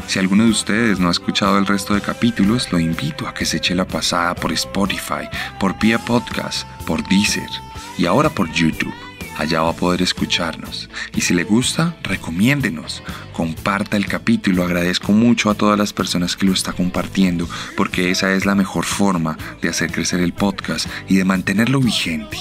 Si 0.05 0.19
alguno 0.19 0.43
de 0.43 0.51
ustedes 0.51 0.99
no 0.99 1.07
ha 1.07 1.11
escuchado 1.11 1.57
el 1.57 1.65
resto 1.65 1.95
de 1.95 2.01
capítulos, 2.01 2.71
lo 2.71 2.79
invito 2.79 3.27
a 3.27 3.33
que 3.33 3.45
se 3.45 3.57
eche 3.57 3.73
la 3.73 3.87
pasada 3.87 4.35
por 4.35 4.51
Spotify, 4.51 5.27
por 5.59 5.79
Pia 5.79 5.97
Podcast, 5.97 6.67
por 6.85 7.03
Deezer 7.07 7.49
y 7.97 8.05
ahora 8.05 8.29
por 8.29 8.51
YouTube. 8.51 8.93
Allá 9.37 9.61
va 9.61 9.71
a 9.71 9.75
poder 9.75 10.01
escucharnos. 10.01 10.89
Y 11.15 11.21
si 11.21 11.33
le 11.33 11.43
gusta, 11.43 11.97
recomiéndenos. 12.03 13.01
Comparta 13.33 13.97
el 13.97 14.05
capítulo. 14.05 14.63
Agradezco 14.63 15.11
mucho 15.11 15.49
a 15.49 15.55
todas 15.55 15.77
las 15.77 15.91
personas 15.91 16.37
que 16.37 16.45
lo 16.45 16.53
está 16.53 16.73
compartiendo, 16.73 17.49
porque 17.75 18.11
esa 18.11 18.33
es 18.33 18.45
la 18.45 18.55
mejor 18.55 18.85
forma 18.85 19.37
de 19.61 19.69
hacer 19.69 19.91
crecer 19.91 20.19
el 20.19 20.33
podcast 20.33 20.87
y 21.09 21.15
de 21.15 21.25
mantenerlo 21.25 21.79
vigente. 21.79 22.37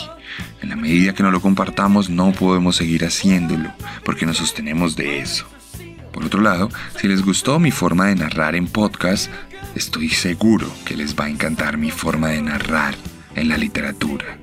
En 0.60 0.68
la 0.68 0.76
medida 0.76 1.14
que 1.14 1.22
no 1.22 1.30
lo 1.30 1.40
compartamos, 1.40 2.10
no 2.10 2.32
podemos 2.32 2.76
seguir 2.76 3.04
haciéndolo, 3.04 3.72
porque 4.04 4.26
nos 4.26 4.36
sostenemos 4.36 4.94
de 4.94 5.20
eso. 5.20 5.46
Por 6.12 6.24
otro 6.24 6.42
lado, 6.42 6.68
si 7.00 7.08
les 7.08 7.22
gustó 7.22 7.58
mi 7.58 7.70
forma 7.70 8.06
de 8.06 8.16
narrar 8.16 8.54
en 8.54 8.66
podcast, 8.66 9.30
estoy 9.74 10.10
seguro 10.10 10.70
que 10.84 10.94
les 10.94 11.18
va 11.18 11.24
a 11.24 11.30
encantar 11.30 11.78
mi 11.78 11.90
forma 11.90 12.28
de 12.28 12.42
narrar 12.42 12.94
en 13.34 13.48
la 13.48 13.56
literatura. 13.56 14.38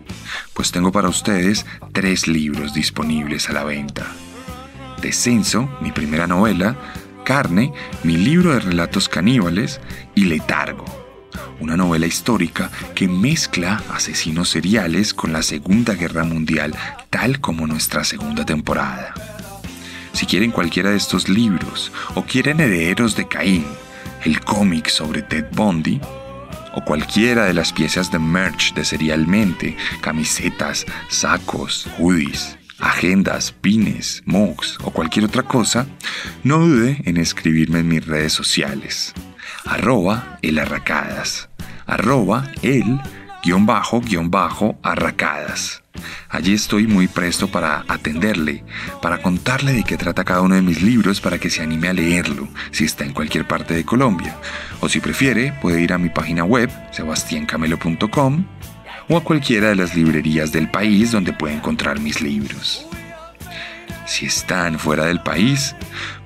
Pues 0.53 0.71
tengo 0.71 0.91
para 0.91 1.09
ustedes 1.09 1.65
tres 1.93 2.27
libros 2.27 2.73
disponibles 2.73 3.49
a 3.49 3.53
la 3.53 3.63
venta. 3.63 4.05
Descenso, 5.01 5.69
mi 5.81 5.91
primera 5.91 6.27
novela, 6.27 6.75
Carne, 7.23 7.71
mi 8.03 8.17
libro 8.17 8.53
de 8.53 8.59
relatos 8.59 9.07
caníbales 9.07 9.79
y 10.15 10.25
Letargo, 10.25 10.85
una 11.59 11.77
novela 11.77 12.07
histórica 12.07 12.71
que 12.95 13.07
mezcla 13.07 13.81
asesinos 13.93 14.49
seriales 14.49 15.13
con 15.13 15.31
la 15.31 15.43
Segunda 15.43 15.93
Guerra 15.93 16.23
Mundial, 16.23 16.73
tal 17.09 17.39
como 17.39 17.67
nuestra 17.67 18.03
segunda 18.03 18.45
temporada. 18.45 19.13
Si 20.13 20.25
quieren 20.25 20.51
cualquiera 20.51 20.89
de 20.89 20.97
estos 20.97 21.29
libros 21.29 21.91
o 22.15 22.23
quieren 22.23 22.59
Herederos 22.59 23.15
de 23.15 23.27
Caín, 23.27 23.65
el 24.25 24.41
cómic 24.41 24.89
sobre 24.89 25.21
Ted 25.21 25.45
Bundy, 25.51 26.01
o 26.73 26.81
cualquiera 26.81 27.45
de 27.45 27.53
las 27.53 27.73
piezas 27.73 28.11
de 28.11 28.19
merch 28.19 28.73
de 28.73 28.85
Serialmente, 28.85 29.75
camisetas, 30.01 30.85
sacos, 31.09 31.87
hoodies, 31.97 32.57
agendas, 32.79 33.51
pines, 33.51 34.23
mugs 34.25 34.77
o 34.83 34.91
cualquier 34.91 35.25
otra 35.25 35.43
cosa, 35.43 35.87
no 36.43 36.59
dude 36.59 37.01
en 37.05 37.17
escribirme 37.17 37.79
en 37.79 37.87
mis 37.87 38.05
redes 38.05 38.33
sociales. 38.33 39.13
Arroba 39.65 40.39
el 40.41 40.59
arracadas. 40.59 41.49
Arroba 41.85 42.51
el 42.61 42.99
guion 43.43 43.65
bajo 43.65 44.01
guion 44.01 44.29
bajo 44.31 44.77
arracadas. 44.83 45.78
Allí 46.29 46.53
estoy 46.53 46.87
muy 46.87 47.07
presto 47.07 47.47
para 47.47 47.83
atenderle, 47.87 48.63
para 49.01 49.21
contarle 49.21 49.73
de 49.73 49.83
qué 49.83 49.97
trata 49.97 50.23
cada 50.23 50.41
uno 50.41 50.55
de 50.55 50.61
mis 50.61 50.81
libros 50.81 51.19
para 51.21 51.39
que 51.39 51.49
se 51.49 51.61
anime 51.61 51.89
a 51.89 51.93
leerlo 51.93 52.47
si 52.71 52.85
está 52.85 53.03
en 53.03 53.13
cualquier 53.13 53.47
parte 53.47 53.73
de 53.73 53.83
Colombia. 53.83 54.37
O 54.79 54.89
si 54.89 54.99
prefiere, 54.99 55.53
puede 55.61 55.81
ir 55.81 55.91
a 55.91 55.97
mi 55.97 56.09
página 56.09 56.43
web, 56.43 56.69
sebastiancamelo.com, 56.91 58.45
o 59.09 59.17
a 59.17 59.23
cualquiera 59.23 59.69
de 59.69 59.75
las 59.75 59.95
librerías 59.95 60.51
del 60.51 60.69
país 60.69 61.11
donde 61.11 61.33
puede 61.33 61.55
encontrar 61.55 61.99
mis 61.99 62.21
libros. 62.21 62.85
Si 64.05 64.25
están 64.25 64.79
fuera 64.79 65.05
del 65.05 65.21
país, 65.21 65.75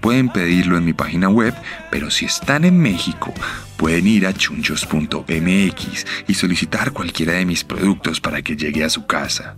pueden 0.03 0.27
pedirlo 0.27 0.77
en 0.77 0.83
mi 0.83 0.91
página 0.91 1.29
web, 1.29 1.55
pero 1.89 2.11
si 2.11 2.25
están 2.25 2.65
en 2.65 2.77
México, 2.77 3.33
pueden 3.77 4.05
ir 4.05 4.27
a 4.27 4.33
chunchos.mx 4.33 6.05
y 6.27 6.33
solicitar 6.33 6.91
cualquiera 6.91 7.35
de 7.35 7.45
mis 7.45 7.63
productos 7.63 8.19
para 8.19 8.41
que 8.41 8.57
llegue 8.57 8.83
a 8.83 8.89
su 8.89 9.05
casa. 9.05 9.55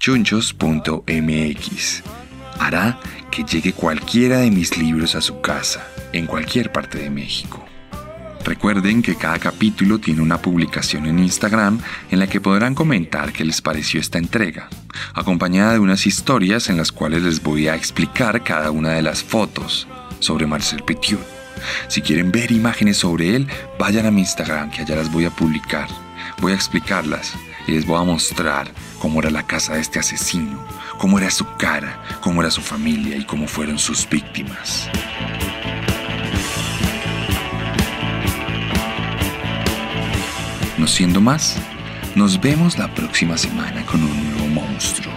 chunchos.mx 0.00 2.02
hará 2.58 2.98
que 3.30 3.44
llegue 3.44 3.72
cualquiera 3.72 4.38
de 4.38 4.50
mis 4.50 4.76
libros 4.76 5.14
a 5.14 5.20
su 5.20 5.40
casa, 5.40 5.86
en 6.12 6.26
cualquier 6.26 6.72
parte 6.72 6.98
de 6.98 7.10
México. 7.10 7.64
Recuerden 8.44 9.00
que 9.00 9.16
cada 9.16 9.38
capítulo 9.38 9.98
tiene 9.98 10.20
una 10.20 10.42
publicación 10.42 11.06
en 11.06 11.18
Instagram 11.18 11.80
en 12.10 12.18
la 12.18 12.26
que 12.26 12.42
podrán 12.42 12.74
comentar 12.74 13.32
qué 13.32 13.42
les 13.42 13.62
pareció 13.62 14.00
esta 14.00 14.18
entrega, 14.18 14.68
acompañada 15.14 15.72
de 15.72 15.78
unas 15.78 16.06
historias 16.06 16.68
en 16.68 16.76
las 16.76 16.92
cuales 16.92 17.22
les 17.22 17.42
voy 17.42 17.68
a 17.68 17.74
explicar 17.74 18.44
cada 18.44 18.70
una 18.70 18.90
de 18.90 19.02
las 19.02 19.24
fotos 19.24 19.88
sobre 20.20 20.46
Marcel 20.46 20.82
Petiot. 20.82 21.24
Si 21.88 22.02
quieren 22.02 22.30
ver 22.32 22.52
imágenes 22.52 22.98
sobre 22.98 23.34
él, 23.34 23.48
vayan 23.78 24.04
a 24.04 24.10
mi 24.10 24.20
Instagram 24.20 24.70
que 24.70 24.82
allá 24.82 24.96
las 24.96 25.10
voy 25.10 25.24
a 25.24 25.30
publicar. 25.30 25.88
Voy 26.40 26.52
a 26.52 26.56
explicarlas 26.56 27.32
y 27.66 27.72
les 27.72 27.86
voy 27.86 27.98
a 27.98 28.04
mostrar 28.04 28.70
cómo 28.98 29.20
era 29.20 29.30
la 29.30 29.46
casa 29.46 29.74
de 29.74 29.80
este 29.80 30.00
asesino, 30.00 30.62
cómo 30.98 31.18
era 31.18 31.30
su 31.30 31.46
cara, 31.56 32.02
cómo 32.20 32.42
era 32.42 32.50
su 32.50 32.60
familia 32.60 33.16
y 33.16 33.24
cómo 33.24 33.48
fueron 33.48 33.78
sus 33.78 34.06
víctimas. 34.06 34.90
Siendo 40.86 41.20
más, 41.20 41.56
nos 42.14 42.38
vemos 42.40 42.78
la 42.78 42.92
próxima 42.94 43.38
semana 43.38 43.84
con 43.86 44.02
un 44.02 44.30
nuevo 44.30 44.48
monstruo. 44.48 45.12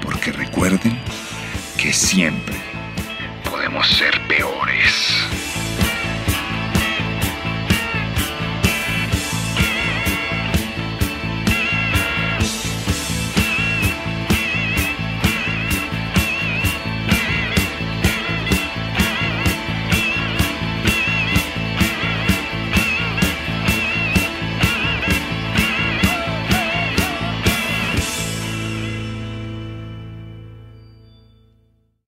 Porque 0.00 0.30
recuerden 0.30 0.96
que 1.76 1.92
siempre 1.92 2.56
podemos 3.50 3.86
ser 3.88 4.20
peores. 4.28 5.26